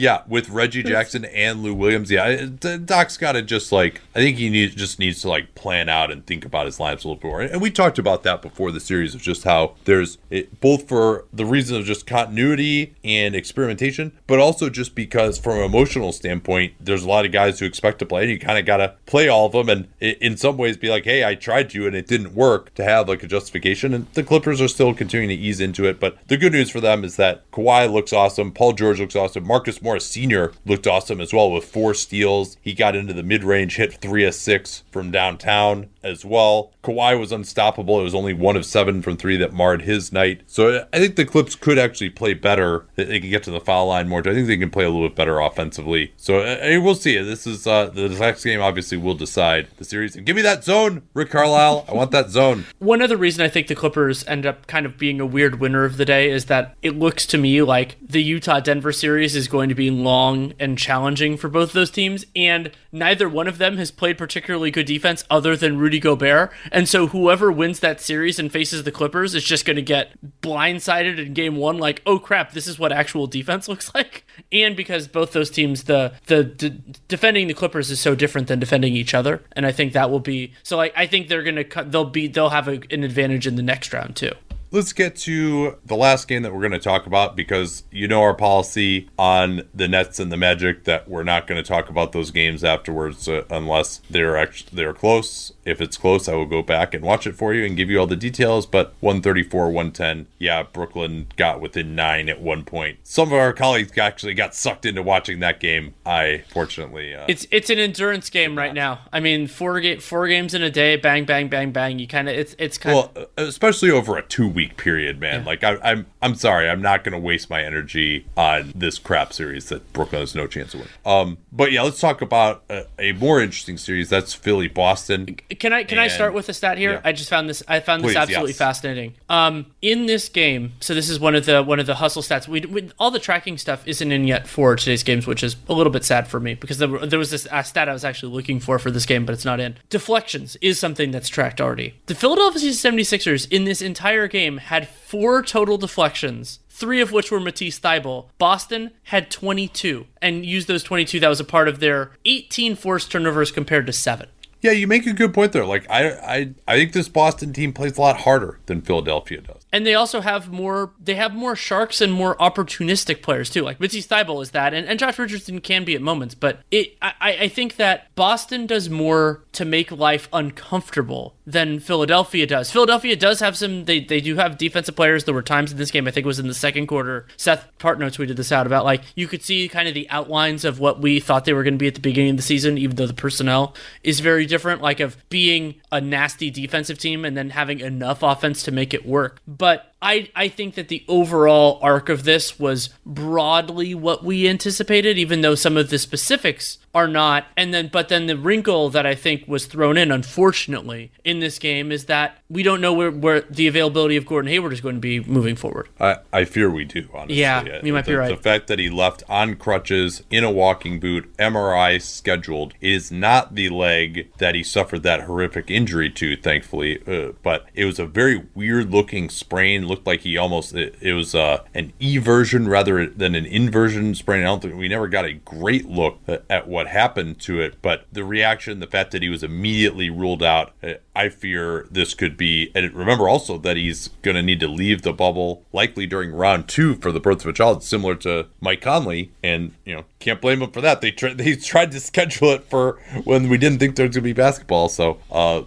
[0.00, 2.08] Yeah, with Reggie Jackson and Lou Williams.
[2.08, 2.46] Yeah,
[2.84, 6.12] Doc's got to just like I think he needs just needs to like plan out
[6.12, 7.40] and think about his lineups a little bit more.
[7.40, 11.24] And we talked about that before the series of just how there's it, both for
[11.32, 16.74] the reason of just continuity and experimentation, but also just because from an emotional standpoint,
[16.78, 18.94] there's a lot of guys who expect to play, and you kind of got to
[19.06, 21.86] play all of them, and i- in some ways be like, hey, I tried to
[21.88, 23.92] and it didn't work to have like a justification.
[23.94, 26.80] And the Clippers are still continuing to ease into it, but the good news for
[26.80, 30.52] them is that Kawhi looks awesome, Paul George looks awesome, Marcus Morris Sr.
[30.66, 32.58] looked awesome as well with four steals.
[32.60, 36.72] He got into the mid range, hit three of six from downtown as well.
[36.82, 38.00] Kawhi was unstoppable.
[38.00, 40.42] It was only one of seven from three that marred his night.
[40.46, 42.86] So I think the Clips could actually play better.
[42.96, 44.20] They can get to the foul line more.
[44.20, 46.12] I think they can play a little bit better offensively.
[46.16, 47.16] So uh, we'll see.
[47.18, 48.60] This is uh, the next game.
[48.60, 50.16] Obviously, will decide the series.
[50.16, 51.84] And give me that zone, Rick Carlisle.
[51.88, 52.66] I want that zone.
[52.78, 55.84] One other reason I think the Clippers end up kind of being a weird winner
[55.84, 59.48] of the day is that it looks to me like the Utah Denver series is
[59.48, 63.76] going to be long and challenging for both those teams, and neither one of them
[63.76, 66.52] has played particularly good defense other than Rudy Gobert.
[66.70, 70.10] And so whoever wins that series and faces the Clippers is just going to get
[70.42, 74.26] blindsided in game one, like, oh crap, this is what actual defense looks like.
[74.52, 78.58] And because both those teams, the the d- defending the Clippers is so different than
[78.58, 80.80] defending each other, and I think that will be so.
[80.80, 81.90] I, I think they're gonna cut.
[81.90, 84.32] They'll be they'll have a, an advantage in the next round too.
[84.70, 88.20] Let's get to the last game that we're going to talk about because you know
[88.20, 92.12] our policy on the Nets and the Magic that we're not going to talk about
[92.12, 95.52] those games afterwards uh, unless they're actually they're close.
[95.64, 97.98] If it's close, I will go back and watch it for you and give you
[97.98, 98.66] all the details.
[98.66, 102.98] But 134, 110, yeah, Brooklyn got within nine at one point.
[103.04, 105.94] Some of our colleagues actually got sucked into watching that game.
[106.04, 109.00] I fortunately, uh, It's it's an endurance game right now.
[109.14, 111.98] I mean, four ga- four games in a day, bang bang bang bang.
[111.98, 115.44] You kind of it's it's kind of well, especially over a two week period, man.
[115.44, 119.32] Like I, I'm, I'm sorry, I'm not going to waste my energy on this crap
[119.32, 120.94] series that Brooklyn has no chance of winning.
[121.06, 124.08] Um, but yeah, let's talk about a, a more interesting series.
[124.08, 125.36] That's Philly Boston.
[125.60, 126.94] Can I can I start with a stat here?
[126.94, 127.00] yeah.
[127.04, 128.58] I just found this I found this Please, absolutely yes.
[128.58, 129.14] fascinating.
[129.28, 132.48] Um, in this game, so this is one of the one of the hustle stats.
[132.48, 135.72] We, we all the tracking stuff isn't in yet for today's games, which is a
[135.72, 138.32] little bit sad for me because there, there was this uh, stat I was actually
[138.32, 139.76] looking for for this game, but it's not in.
[139.88, 141.94] Deflections is something that's tracked already.
[142.06, 146.60] The Philadelphia 76ers in this entire game had four total deflections.
[146.70, 148.28] Three of which were Matisse Thybulle.
[148.38, 151.20] Boston had 22 and used those 22.
[151.20, 154.28] That was a part of their 18 forced turnovers compared to seven.
[154.60, 155.66] Yeah, you make a good point there.
[155.66, 159.57] Like I, I, I think this Boston team plays a lot harder than Philadelphia does.
[159.72, 160.92] And they also have more.
[161.02, 163.62] They have more sharks and more opportunistic players too.
[163.62, 166.34] Like Matisse Thybulle is that, and, and Josh Richardson can be at moments.
[166.34, 172.46] But it, I, I think that Boston does more to make life uncomfortable than Philadelphia
[172.46, 172.70] does.
[172.70, 173.84] Philadelphia does have some.
[173.84, 175.24] They they do have defensive players.
[175.24, 176.06] There were times in this game.
[176.06, 177.26] I think it was in the second quarter.
[177.36, 180.80] Seth Partnow tweeted this out about like you could see kind of the outlines of
[180.80, 182.96] what we thought they were going to be at the beginning of the season, even
[182.96, 184.80] though the personnel is very different.
[184.80, 189.06] Like of being a nasty defensive team and then having enough offense to make it
[189.06, 189.40] work.
[189.58, 195.18] But I, I think that the overall arc of this was broadly what we anticipated,
[195.18, 197.46] even though some of the specifics are not.
[197.56, 201.58] And then, but then the wrinkle that I think was thrown in, unfortunately, in this
[201.58, 204.94] game is that we don't know where, where the availability of Gordon Hayward is going
[204.94, 205.88] to be moving forward.
[205.98, 207.40] I, I fear we do, honestly.
[207.40, 208.36] Yeah, you might the, be right.
[208.36, 213.54] The fact that he left on crutches in a walking boot, MRI scheduled, is not
[213.54, 217.02] the leg that he suffered that horrific injury to, thankfully.
[217.06, 219.87] Uh, but it was a very weird looking sprain.
[219.88, 224.42] Looked like he almost, it, it was uh, an eversion rather than an inversion sprain.
[224.42, 226.18] I don't think we never got a great look
[226.50, 230.42] at what happened to it, but the reaction, the fact that he was immediately ruled
[230.42, 232.70] out, uh, I fear this could be.
[232.74, 236.68] And remember also that he's going to need to leave the bubble likely during round
[236.68, 239.32] two for the birth of a child, similar to Mike Conley.
[239.42, 241.00] And, you know, can't blame him for that.
[241.00, 244.22] They, tried they tried to schedule it for when we didn't think there was going
[244.22, 244.88] to be basketball.
[244.88, 245.62] So, uh,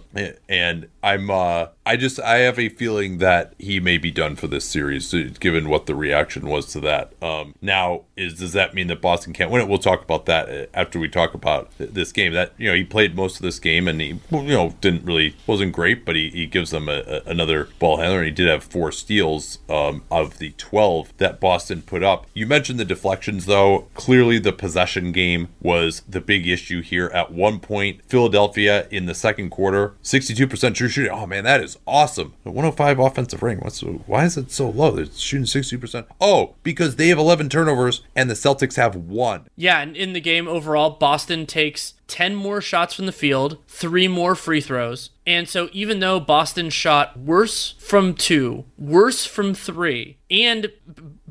[0.48, 4.46] and I'm, uh, I just, I have a feeling that he may be done for
[4.46, 7.12] this series, given what the reaction was to that.
[7.20, 9.68] Um, now, is does that mean that Boston can't win it?
[9.68, 12.32] We'll talk about that uh, after we talk about this game.
[12.34, 15.34] That you know, he played most of this game and he, you know, didn't really
[15.44, 18.18] wasn't great, but he, he gives them a, a, another ball handler.
[18.18, 22.26] And he did have four steals um, of the twelve that Boston put up.
[22.32, 23.88] You mentioned the deflections, though.
[23.94, 27.10] Clearly, the possession game was the big issue here.
[27.14, 31.12] At one point, Philadelphia in the second quarter, sixty-two percent true shooting.
[31.12, 32.34] Oh man, that is awesome.
[32.44, 33.62] 105 offensive rating.
[33.64, 34.92] What's why is it so low?
[34.92, 36.06] They're shooting 60%.
[36.20, 39.46] Oh, because they have 11 turnovers and the Celtics have one.
[39.56, 44.08] Yeah, and in the game overall, Boston takes 10 more shots from the field, three
[44.08, 45.10] more free throws.
[45.26, 50.70] And so even though Boston shot worse from two, worse from three, and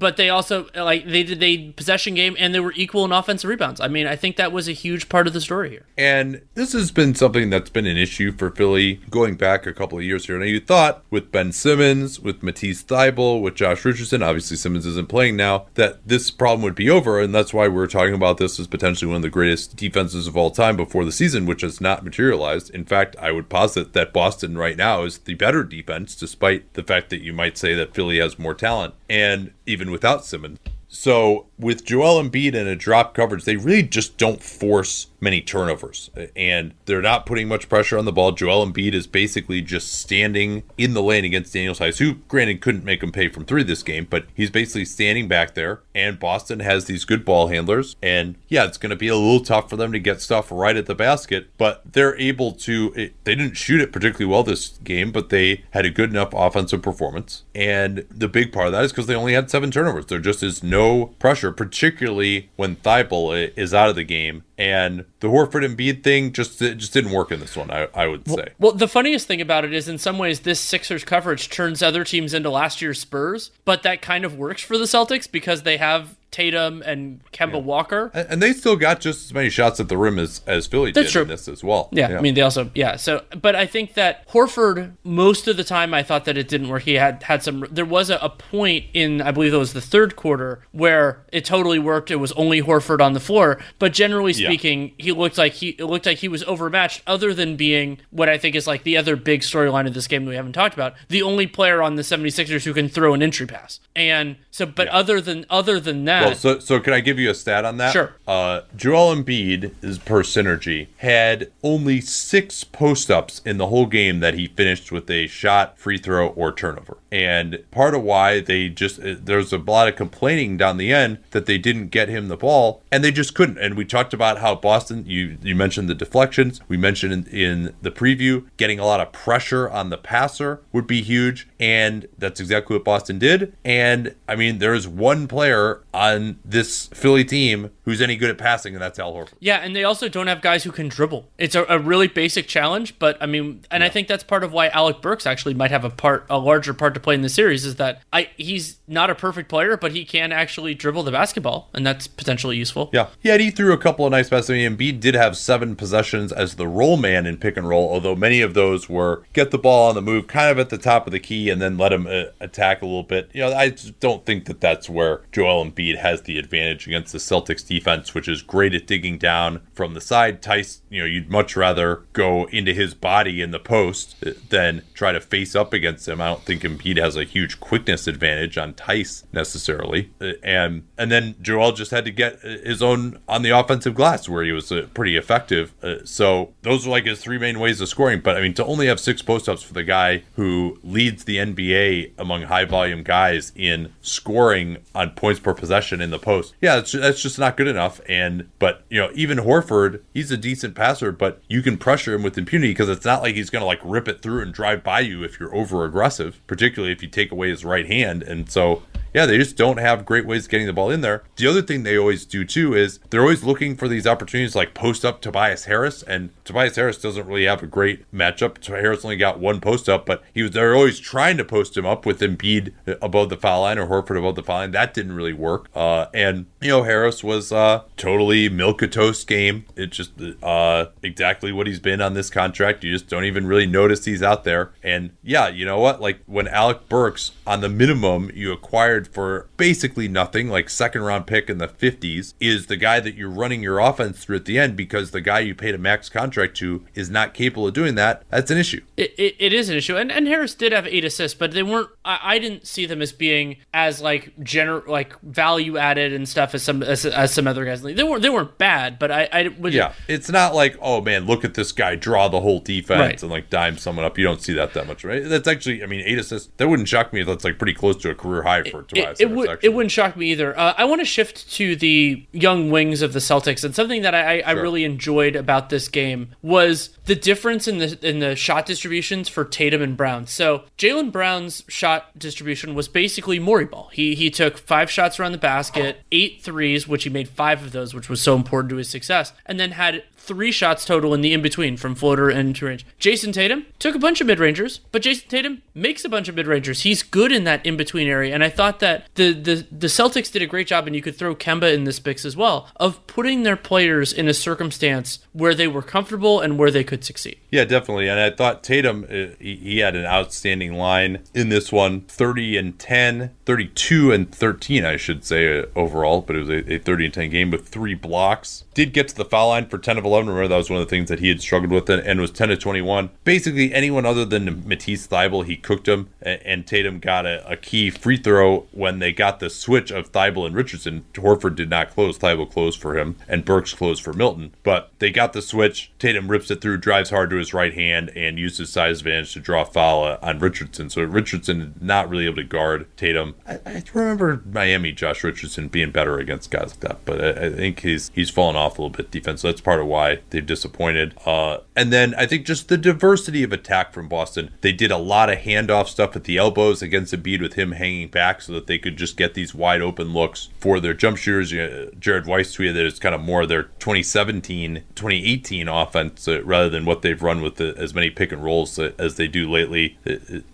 [0.02, 3.50] but they also like they did they possession game and they were equal in offensive
[3.50, 3.80] rebounds.
[3.80, 5.86] I mean, I think that was a huge part of the story here.
[5.98, 9.98] And this has been something that's been an issue for Philly going back a couple
[9.98, 10.38] of years here.
[10.38, 15.08] Now you thought with Ben Simmons, with Matisse Thybulle, with Josh Richardson, obviously Simmons isn't
[15.08, 18.60] playing now, that this problem would be over, and that's why we're talking about this
[18.60, 21.80] as potentially one of the greatest defenses of all time before the season, which has
[21.80, 22.72] not materialized.
[22.72, 26.84] In fact, I would posit that Boston right now is the better defense, despite the
[26.84, 28.96] fact that you might say that Philly has more talent.
[29.10, 30.60] And even without Simmons.
[30.94, 36.10] So with Joel Embiid and a drop coverage, they really just don't force many turnovers,
[36.36, 38.32] and they're not putting much pressure on the ball.
[38.32, 42.84] Joel Embiid is basically just standing in the lane against Daniel Theis, who, granted, couldn't
[42.84, 45.82] make him pay from three this game, but he's basically standing back there.
[45.94, 49.46] And Boston has these good ball handlers, and yeah, it's going to be a little
[49.46, 52.92] tough for them to get stuff right at the basket, but they're able to.
[52.96, 56.34] It, they didn't shoot it particularly well this game, but they had a good enough
[56.34, 60.08] offensive performance, and the big part of that is because they only had seven turnovers.
[60.08, 60.81] There just is no
[61.20, 66.32] pressure, particularly when Thybulle is out of the game and the Horford and Embiid thing
[66.32, 67.72] just it just didn't work in this one.
[67.72, 68.36] I, I would say.
[68.36, 71.82] Well, well, the funniest thing about it is, in some ways, this Sixers coverage turns
[71.82, 75.64] other teams into last year's Spurs, but that kind of works for the Celtics because
[75.64, 77.60] they have Tatum and Kemba yeah.
[77.60, 78.10] Walker.
[78.14, 81.08] And they still got just as many shots at the rim as, as Philly That's
[81.08, 81.22] did true.
[81.24, 81.90] in this as well.
[81.92, 82.96] Yeah, yeah, I mean they also yeah.
[82.96, 86.70] So but I think that Horford most of the time I thought that it didn't
[86.70, 86.84] work.
[86.84, 89.82] He had had some there was a, a point in I believe it was the
[89.82, 92.10] third quarter where it totally worked.
[92.10, 94.94] It was only Horford on the floor, but generally speaking, yeah.
[94.98, 98.38] he looked like he it looked like he was overmatched other than being what I
[98.38, 100.94] think is like the other big storyline of this game that we haven't talked about.
[101.10, 103.82] The only player on the 76ers who can throw an entry pass.
[103.98, 107.30] And so but other than other than that well, so so can I give you
[107.30, 107.92] a stat on that?
[107.92, 108.16] Sure.
[108.28, 114.20] Uh, Joel Embiid is per synergy had only six post ups in the whole game
[114.20, 116.98] that he finished with a shot, free throw, or turnover.
[117.12, 121.20] And part of why they just uh, there's a lot of complaining down the end
[121.32, 123.58] that they didn't get him the ball, and they just couldn't.
[123.58, 125.04] And we talked about how Boston.
[125.06, 126.62] You you mentioned the deflections.
[126.68, 130.88] We mentioned in, in the preview getting a lot of pressure on the passer would
[130.88, 133.54] be huge, and that's exactly what Boston did.
[133.66, 138.30] And I mean, there is one player on on this Philly team who's any good
[138.30, 139.34] at passing, and that's Al Horford.
[139.40, 141.28] Yeah, and they also don't have guys who can dribble.
[141.38, 143.88] It's a, a really basic challenge, but I mean, and yeah.
[143.88, 146.74] I think that's part of why Alec Burks actually might have a part, a larger
[146.74, 147.66] part to play in the series.
[147.66, 151.70] Is that I he's not a perfect player, but he can actually dribble the basketball,
[151.74, 152.90] and that's potentially useful.
[152.94, 154.50] Yeah, yeah, he threw a couple of nice passes.
[154.50, 157.90] I mean, Embiid did have seven possessions as the roll man in pick and roll,
[157.90, 160.78] although many of those were get the ball on the move, kind of at the
[160.78, 163.30] top of the key, and then let him uh, attack a little bit.
[163.34, 167.20] You know, I don't think that that's where Joel Embiid has the advantage against the
[167.20, 170.42] Celtics defense, which is great at digging down from the side.
[170.42, 175.12] Theis, you know, you'd much rather go into his body in the post than try
[175.12, 176.22] to face up against him.
[176.22, 180.12] I don't think Embiid has a huge quickness advantage on Theis necessarily,
[180.44, 184.44] and and then Joel just had to get his own on the offensive glass where
[184.44, 185.74] he was uh, pretty effective.
[185.84, 188.22] Uh, so those are like his three main ways of scoring.
[188.22, 191.38] But I mean, to only have six post ups for the guy who leads the
[191.38, 196.76] NBA among high volume guys in scoring on points per possession in the post, yeah,
[196.76, 198.02] that's, that's just not good enough.
[198.08, 202.24] And but you know, even Horford, he's a decent passer, but you can pressure him
[202.24, 204.84] with impunity because it's not like he's going to like rip it through and drive
[204.84, 208.24] by you if you're over aggressive, particularly if you take away his right hand.
[208.24, 208.84] And so so
[209.14, 211.24] yeah, they just don't have great ways of getting the ball in there.
[211.36, 214.74] The other thing they always do too is they're always looking for these opportunities like
[214.74, 218.66] post up Tobias Harris, and Tobias Harris doesn't really have a great matchup.
[218.66, 221.86] Harris only got one post up, but he was they're always trying to post him
[221.86, 224.72] up with Embiid above the foul line or Horford above the foul line.
[224.72, 225.70] That didn't really work.
[225.76, 229.66] Uh, and you know Harris was uh, totally milk toast game.
[229.76, 232.84] It's just uh, exactly what he's been on this contract.
[232.84, 234.72] You just don't even really notice he's out there.
[234.84, 236.02] And yeah, you know what?
[236.02, 241.28] Like when Alec Burks on the minimum you acquired for basically nothing, like second round
[241.28, 244.60] pick in the 50s, is the guy that you're running your offense through at the
[244.60, 247.96] end because the guy you paid a max contract to is not capable of doing
[247.96, 248.82] that, that's an issue.
[248.98, 249.98] It, it, it is an issue.
[249.98, 253.02] And, and Harris did have eight assists, but they weren't, I, I didn't see them
[253.02, 257.48] as being as like gener like value added and stuff as some as, as some
[257.48, 257.82] other guys.
[257.82, 259.94] They weren't they weren't bad, but I, I was yeah.
[260.08, 263.22] It's not like oh man, look at this guy draw the whole defense right.
[263.22, 264.18] and like dime someone up.
[264.18, 265.24] You don't see that that much, right?
[265.24, 266.50] That's actually I mean eight assists.
[266.58, 269.22] That wouldn't shock me if that's like pretty close to a career high for It,
[269.22, 270.58] it would it wouldn't shock me either.
[270.58, 274.14] Uh, I want to shift to the young wings of the Celtics, and something that
[274.14, 274.62] I, I sure.
[274.62, 279.46] really enjoyed about this game was the difference in the in the shot distributions for
[279.46, 280.28] Tatum and Brown.
[280.28, 283.90] So Jaylen Brown's shot distribution was basically Morey ball.
[283.94, 287.72] He he took five shots around the basket, eight threes, which he made five of
[287.72, 291.22] those, which was so important to his success, and then had three shots total in
[291.22, 292.86] the in between from floater and to range.
[293.00, 296.36] Jayson Tatum took a bunch of mid rangers, but Jayson Tatum makes a bunch of
[296.36, 296.84] mid rangers.
[296.84, 300.32] He's good in that in between area, and I thought that the, the the Celtics
[300.32, 303.06] did a great job, and you could throw Kemba in this mix as well of
[303.08, 307.38] putting their players in a circumstance where they were comfortable and where they could succeed.
[307.50, 308.08] Yeah, definitely.
[308.08, 312.80] And I thought Tatum uh, he had an outstanding line in this one, 30 and
[312.80, 317.06] 10, 32 and 13, I should say uh, overall, but it was a, a 30
[317.06, 318.66] and 10 game with three blocks.
[318.74, 320.88] Did get to the foul line for 10 of 11 Remember, that was one of
[320.88, 323.10] the things that he had struggled with and, was 10 to 21.
[323.24, 326.10] Basically, anyone other than Matisse Thybulle, he cooked him.
[326.22, 330.46] And, Tatum got a, a, key free throw when they got the switch of Thybulle
[330.46, 331.06] and Richardson.
[331.14, 332.18] Horford did not close.
[332.18, 334.54] Thybulle closed for him, and Burks closed for Milton.
[334.64, 335.92] But they got the switch.
[335.98, 339.34] Tatum rips it through, drives hard to his right hand, and uses his size advantage
[339.34, 340.90] to draw foul on Richardson.
[340.90, 343.36] So Richardson not really able to guard Tatum.
[343.48, 347.50] I, I remember Miami, Josh Richardson being better against guys like that, but I, I
[347.50, 349.42] think he's he's fallen off a little bit defense.
[349.42, 351.14] So that's part of why they've disappointed.
[351.26, 354.52] Uh, and then I think just the diversity of attack from Boston.
[354.62, 358.10] They did a lot of handoff stuff at the elbows against Embiid with him hanging
[358.10, 361.54] back so that they could just get these wide open looks for their jump shooters.
[361.54, 366.44] Uh, Jared Weiss tweeted that it's kind of more of their 2017, 2018 offense uh,
[366.44, 369.28] rather than what they've run with the, as many pick and rolls uh, as they
[369.28, 369.98] do lately.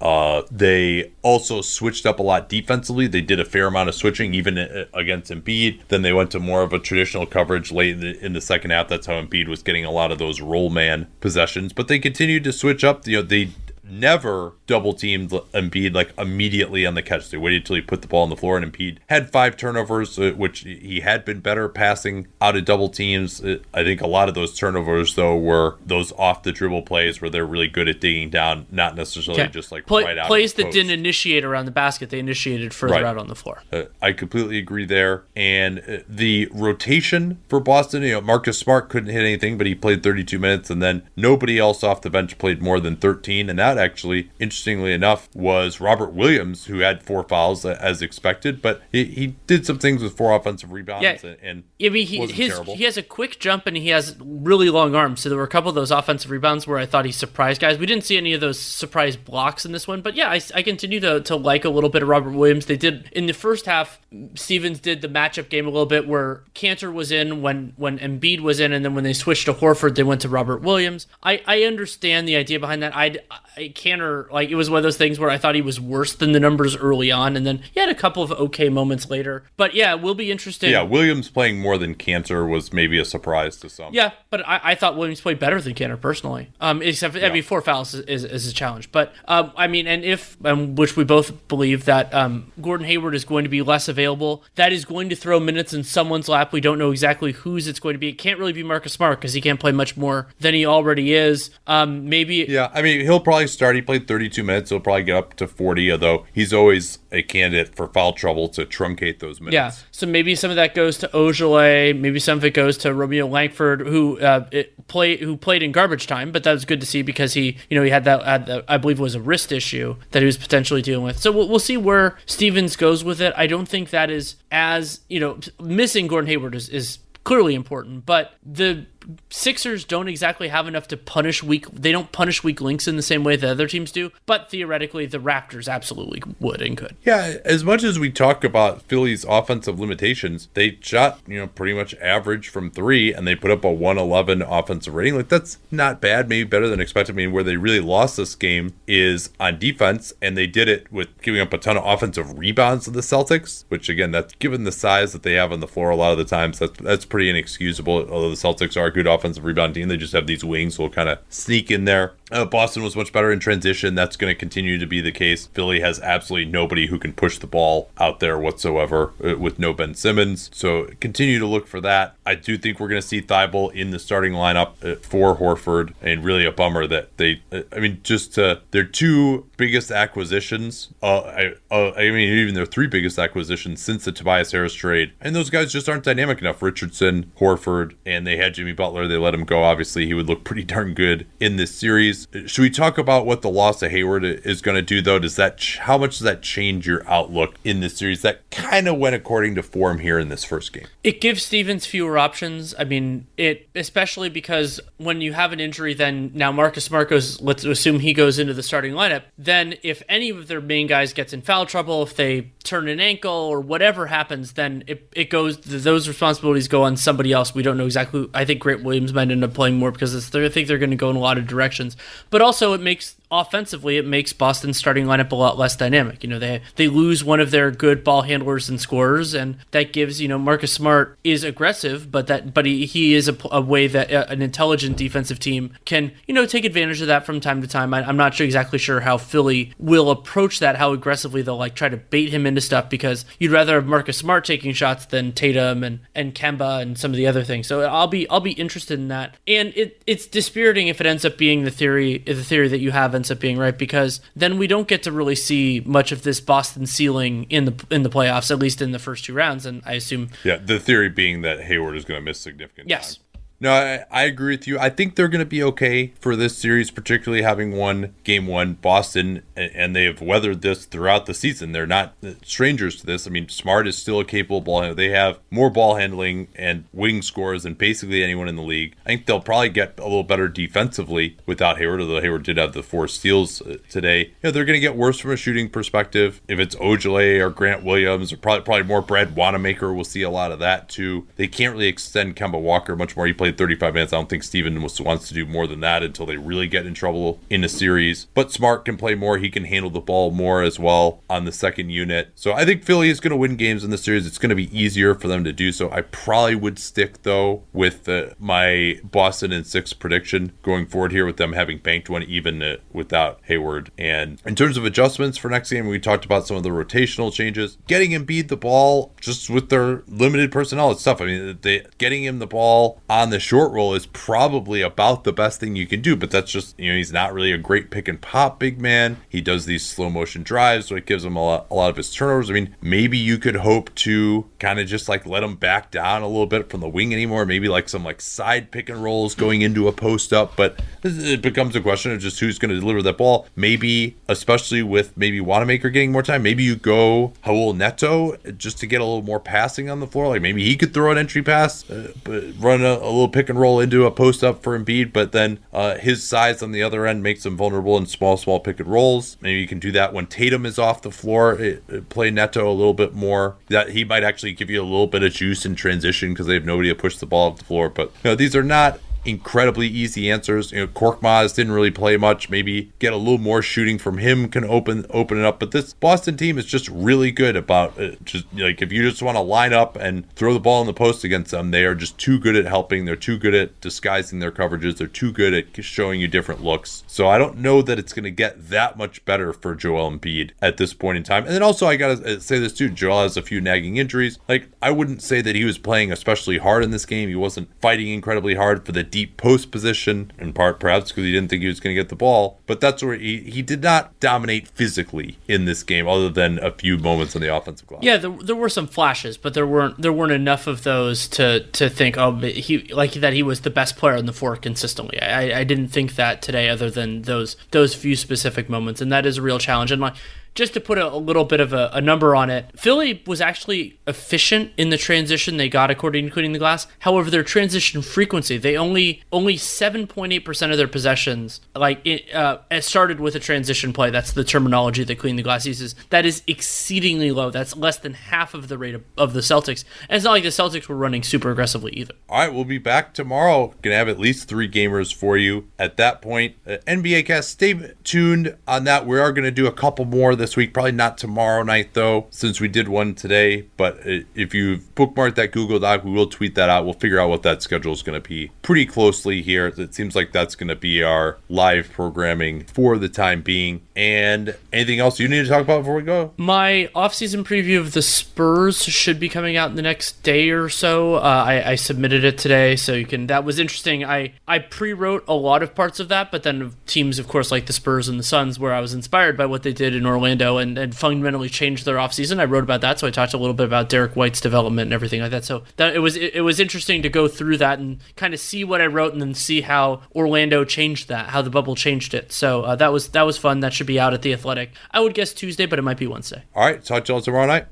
[0.02, 3.08] Uh, they also switched up a lot defensively.
[3.08, 5.82] They did a fair amount of switching even uh, against Embiid.
[5.90, 8.72] Then they went to more of a traditional coverage late in the, in the second
[8.72, 8.88] half.
[8.88, 12.44] That's how Embiid was getting a lot of those roll man possessions, but they continued
[12.46, 13.06] to switch up.
[13.06, 13.50] You know, they
[13.90, 17.30] never double teamed Embiid like immediately on the catch.
[17.30, 20.18] They waited until he put the ball on the floor, and Embiid had five turnovers,
[20.20, 23.44] uh, which he had been better passing out of double teams.
[23.44, 27.22] Uh, I think a lot of those turnovers, though, were those off the dribble plays
[27.22, 29.52] where they're really good at digging down, not necessarily okay.
[29.52, 32.10] just like Play, right out plays that didn't initiate around the basket.
[32.10, 33.04] They initiated further right.
[33.04, 33.64] out on the floor.
[33.72, 35.24] Uh, I completely agree there.
[35.36, 39.76] And uh, the rotation for Boston, you know, Marcus Smart couldn't hit anything, but he
[39.76, 43.60] played 32 minutes, and then nobody else off the bench played more than 13, and
[43.60, 48.62] that that, actually, interestingly enough, was Robert Williams, who had four fouls uh, as expected,
[48.62, 51.18] but he, he did some things with four offensive rebounds Yeah.
[51.24, 52.76] and, and I mean, he his, terrible.
[52.76, 55.22] he has a quick jump and he has really long arms.
[55.22, 57.78] So there were a couple of those offensive rebounds where I thought he surprised guys.
[57.78, 60.64] We didn't see any of those surprise blocks in this one, but yeah, I, I
[60.64, 62.66] continue to, to like a little bit of Robert Williams.
[62.66, 64.00] They did in the first half.
[64.36, 68.40] Stevens did the matchup game a little bit where Kanter was in when when Embiid
[68.42, 71.08] was in, and then when they switched to Horford, they went to Robert Williams.
[71.22, 72.96] I I understand the idea behind that.
[72.96, 73.18] I
[73.56, 76.14] I Kanter like it was one of those things where I thought he was worse
[76.14, 79.44] than the numbers early on, and then he had a couple of okay moments later.
[79.58, 80.70] But yeah, we'll be interested.
[80.70, 83.94] yeah, Williams playing more than Kanter was maybe a surprise to some.
[83.94, 86.50] Yeah, but I, I thought Williams played better than Kanter personally.
[86.60, 88.92] Um, except for, I mean, four fouls is, is, is a challenge.
[88.92, 93.16] But um, I mean, and if um, which we both believe that um, Gordon Hayward
[93.16, 96.52] is going to be less available, that is going to throw minutes in someone's lap.
[96.52, 98.10] We don't know exactly whose it's going to be.
[98.10, 101.14] It can't really be Marcus Smart because he can't play much more than he already
[101.14, 101.50] is.
[101.66, 103.76] Um, maybe Yeah, I mean, he'll probably start.
[103.76, 104.70] He played 32 minutes.
[104.70, 108.66] He'll probably get up to 40, although he's always a candidate for foul trouble to
[108.66, 109.54] truncate those minutes.
[109.54, 112.94] Yeah, so maybe some of that goes to Ojeleye, maybe some of it goes to
[112.94, 114.50] Romeo Langford, who uh,
[114.92, 117.84] who played in garbage time, but that was good to see because he, you know,
[117.84, 121.04] he had that, had I believe was a wrist issue that he was potentially dealing
[121.04, 121.20] with.
[121.20, 123.34] So we'll, we'll see where Stevens goes with it.
[123.36, 128.06] I don't think that is as you know missing Gordon Hayward is, is clearly important,
[128.06, 128.86] but the
[129.30, 131.70] Sixers don't exactly have enough to punish weak.
[131.72, 134.12] They don't punish weak links in the same way that other teams do.
[134.26, 136.96] But theoretically, the Raptors absolutely would and could.
[137.04, 141.74] Yeah, as much as we talk about Philly's offensive limitations, they shot, you know, pretty
[141.74, 145.16] much average from three and they put up a 111 offensive rating.
[145.16, 147.14] Like, that's not bad, maybe better than expected.
[147.14, 150.92] I mean, where they really lost this game is on defense, and they did it
[150.92, 154.64] with giving up a ton of offensive rebounds to the Celtics, which, again, that's given
[154.64, 157.06] the size that they have on the floor a lot of the times, that's, that's
[157.06, 158.10] pretty inexcusable.
[158.10, 160.90] Although the Celtics are good offensive rebound team, they just have these wings who will
[160.90, 162.14] kind of sneak in there.
[162.32, 163.96] Uh, Boston was much better in transition.
[163.96, 165.48] That's going to continue to be the case.
[165.48, 169.74] Philly has absolutely nobody who can push the ball out there whatsoever uh, with no
[169.74, 170.50] Ben Simmons.
[170.54, 172.16] So continue to look for that.
[172.26, 175.94] I do think we're going to see Thybulle in the starting lineup uh, for Horford,
[176.02, 177.42] and really a bummer that they.
[177.52, 180.90] Uh, I mean, just their two biggest acquisitions.
[181.02, 185.50] I, I mean, even their three biggest acquisitions since the Tobias Harris trade, and those
[185.50, 186.62] guys just aren't dynamic enough.
[186.62, 189.08] Richardson, Horford, and they had Jimmy Butler.
[189.08, 189.64] They let him go.
[189.64, 192.17] Obviously, he would look pretty darn good in this series.
[192.46, 195.20] Should we talk about what the loss of Hayward is going to do, though?
[195.20, 198.22] Does that how much does that change your outlook in this series?
[198.22, 200.88] That kind of went according to form here in this first game.
[201.04, 202.74] It gives Stevens fewer options.
[202.80, 207.64] I mean, it especially because when you have an injury, then now Marcus Marcos, let's
[207.64, 209.24] assume he goes into the starting lineup.
[209.38, 213.00] Then if any of their main guys gets in foul trouble, if they turn an
[213.00, 217.54] ankle or whatever happens, then it, it goes those responsibilities go on somebody else.
[217.54, 218.30] We don't know exactly.
[218.34, 220.96] I think Grant Williams might end up playing more because I think they're going to
[220.96, 221.98] go in a lot of directions.
[222.30, 226.24] But also, it makes offensively, it makes Boston's starting lineup a lot less dynamic.
[226.24, 229.94] You know, they they lose one of their good ball handlers and scorers, and that
[229.94, 233.62] gives you know Marcus Smart is aggressive, but that but he, he is a, a
[233.62, 237.40] way that uh, an intelligent defensive team can you know take advantage of that from
[237.40, 237.94] time to time.
[237.94, 241.76] I, I'm not sure exactly sure how Philly will approach that, how aggressively they'll like
[241.76, 245.34] try to bait him into stuff because you'd rather have Marcus Smart taking shots than
[245.34, 247.68] Tatum and and Kemba and some of the other things.
[247.68, 251.26] So I'll be I'll be interested in that, and it it's dispiriting if it ends
[251.26, 254.58] up being the theory the theory that you have ends up being right because then
[254.58, 258.10] we don't get to really see much of this Boston ceiling in the in the
[258.10, 259.66] playoffs, at least in the first two rounds.
[259.66, 263.18] And I assume Yeah, the theory being that Hayward is going to miss significant yes.
[263.18, 263.24] time.
[263.60, 264.78] No, I, I agree with you.
[264.78, 268.74] I think they're going to be okay for this series, particularly having won game one,
[268.74, 271.72] Boston, and, and they have weathered this throughout the season.
[271.72, 273.26] They're not strangers to this.
[273.26, 274.96] I mean, Smart is still a capable ball handler.
[274.96, 278.96] They have more ball handling and wing scores than basically anyone in the league.
[279.06, 282.74] I think they'll probably get a little better defensively without Hayward, although Hayward did have
[282.74, 284.20] the four steals uh, today.
[284.20, 286.42] You know, they're going to get worse from a shooting perspective.
[286.48, 290.30] If it's Ojeleye or Grant Williams, or probably probably more Brad Wanamaker, we'll see a
[290.30, 291.28] lot of that too.
[291.38, 293.26] They can't really extend Kemba Walker much more.
[293.26, 294.14] He played 35 minutes.
[294.14, 296.94] I don't think Steven wants to do more than that until they really get in
[296.94, 298.26] trouble in a series.
[298.34, 299.38] But Smart can play more.
[299.38, 302.32] He can handle the ball more as well on the second unit.
[302.36, 304.28] So I think Philly is going to win games in the series.
[304.28, 305.90] It's going to be easier for them to do so.
[305.92, 311.26] I probably would stick though with uh, my Boston and six prediction going forward here
[311.26, 313.92] with them having banked one even uh, without Hayward.
[313.98, 317.32] And in terms of adjustments for next game, we talked about some of the rotational
[317.32, 317.78] changes.
[317.88, 321.22] Getting Embiid the ball just with their limited personnel, it's tough.
[321.22, 325.24] I mean, they getting him the ball on the the short roll is probably about
[325.24, 326.16] the best thing you can do.
[326.16, 329.18] But that's just, you know, he's not really a great pick and pop big man.
[329.30, 331.98] He does these slow motion drives, so it gives him a lot, a lot of
[331.98, 332.50] his turnovers.
[332.50, 336.24] I mean, maybe you could hope to kind of just like let him back down
[336.24, 337.46] a little bit from the wing anymore.
[337.46, 340.56] Maybe like some like side pick and rolls going into a post up.
[340.56, 343.46] But it becomes a question of just who's going to deliver that ball.
[343.56, 348.88] Maybe, especially with maybe Wanamaker getting more time, maybe you go Raul Neto just to
[348.88, 350.28] get a little more passing on the floor.
[350.30, 353.50] Like maybe he could throw an entry pass, uh, but run a, a, little pick
[353.50, 355.14] and roll into a post up for Embiid.
[355.14, 358.60] But then uh, his size on the other end makes him vulnerable in small, small
[358.60, 359.38] pick and rolls.
[359.42, 361.54] Maybe you can do that when Tatum is off the floor.
[361.54, 363.56] It, it play Neto a little bit more.
[363.68, 366.54] That he might actually give you a little bit of juice in transition because they
[366.56, 367.90] have nobody to push the ball up the floor.
[367.90, 370.72] But you know, these are not incredibly easy answers.
[370.72, 372.50] You know, Korkmaz didn't really play much.
[372.50, 375.60] Maybe get a little more shooting from him can open open it up.
[375.60, 378.24] But this Boston team is just really good about it.
[378.26, 380.94] just like if you just want to line up and throw the ball in the
[380.94, 383.06] post against them, they are just too good at helping.
[383.06, 384.98] They're too good at disguising their coverages.
[384.98, 387.04] They're too good at showing you different looks.
[387.08, 390.52] So I don't know that it's going to get that much better for Joel Embiid
[390.62, 391.46] at this point in time.
[391.46, 392.90] And then also I got to uh, say this too.
[392.90, 394.40] Joel has a few nagging injuries.
[394.48, 397.30] Like I wouldn't say that he was playing especially hard in this game.
[397.30, 401.32] He wasn't fighting incredibly hard for the deep post position, in part perhaps because he
[401.32, 402.60] didn't think he was going to get the ball.
[402.68, 406.72] But that's where he, he did not dominate physically in this game, other than a
[406.72, 408.04] few moments on the offensive glass.
[408.04, 411.62] Yeah, there, there were some flashes, but there weren't there weren't enough of those to
[411.72, 415.20] to think oh he like that he was the best player on the floor consistently.
[415.20, 419.26] I, I didn't think that today, other than those those few specific moments, and that
[419.26, 419.92] is a real challenge.
[419.92, 420.16] And like
[420.58, 423.40] just to put a, a little bit of a, a, number on it, Philly was
[423.40, 426.88] actually efficient in the transition they got according to Cleaning the Glass.
[427.00, 433.20] However, their transition frequency, they only only 7.8% of their possessions like it uh, started
[433.20, 434.10] with a transition play.
[434.10, 435.94] That's the terminology that Cleaning the Glass uses.
[436.10, 437.52] That is exceedingly low.
[437.52, 439.86] That's less than half of the rate of, of the Celtics.
[440.10, 442.16] And it's not like the Celtics were running super aggressively either.
[442.30, 443.76] All right, we'll be back tomorrow.
[443.84, 446.56] Gonna have at least three gamers for you at that point.
[446.66, 449.06] Uh, NBA cast, stay tuned on that.
[449.06, 450.74] We are gonna do a couple more this this week.
[450.74, 453.68] Probably not tomorrow night though, since we did one today.
[453.76, 456.86] But if you've bookmarked that Google Doc, we will tweet that out.
[456.86, 459.68] We'll figure out what that schedule is going to be pretty closely here.
[459.68, 463.82] It seems like that's going to be our live programming for the time being.
[463.96, 466.34] And anything else you need to talk about before we go?
[466.38, 470.70] My off-season preview of the Spurs should be coming out in the next day or
[470.70, 471.16] so.
[471.16, 473.28] Uh, I, I submitted it today, so you can.
[473.28, 474.06] That was interesting.
[474.06, 477.66] I I pre-wrote a lot of parts of that, but then teams, of course, like
[477.66, 480.37] the Spurs and the Suns, where I was inspired by what they did in Orlando
[480.38, 482.40] Orlando and, and fundamentally changed their offseason.
[482.40, 484.94] I wrote about that, so I talked a little bit about Derrick White's development and
[484.94, 485.46] everything like that.
[485.46, 488.40] So that it was it, it was interesting to go through that and kind of
[488.40, 492.14] see what I wrote and then see how Orlando changed that, how the bubble changed
[492.14, 492.32] it.
[492.32, 493.60] So uh, that was that was fun.
[493.62, 494.72] That should be out at the Athletic.
[494.92, 496.44] I would guess Tuesday, but it might be Wednesday.
[496.56, 497.68] All right, talk to you all tomorrow night.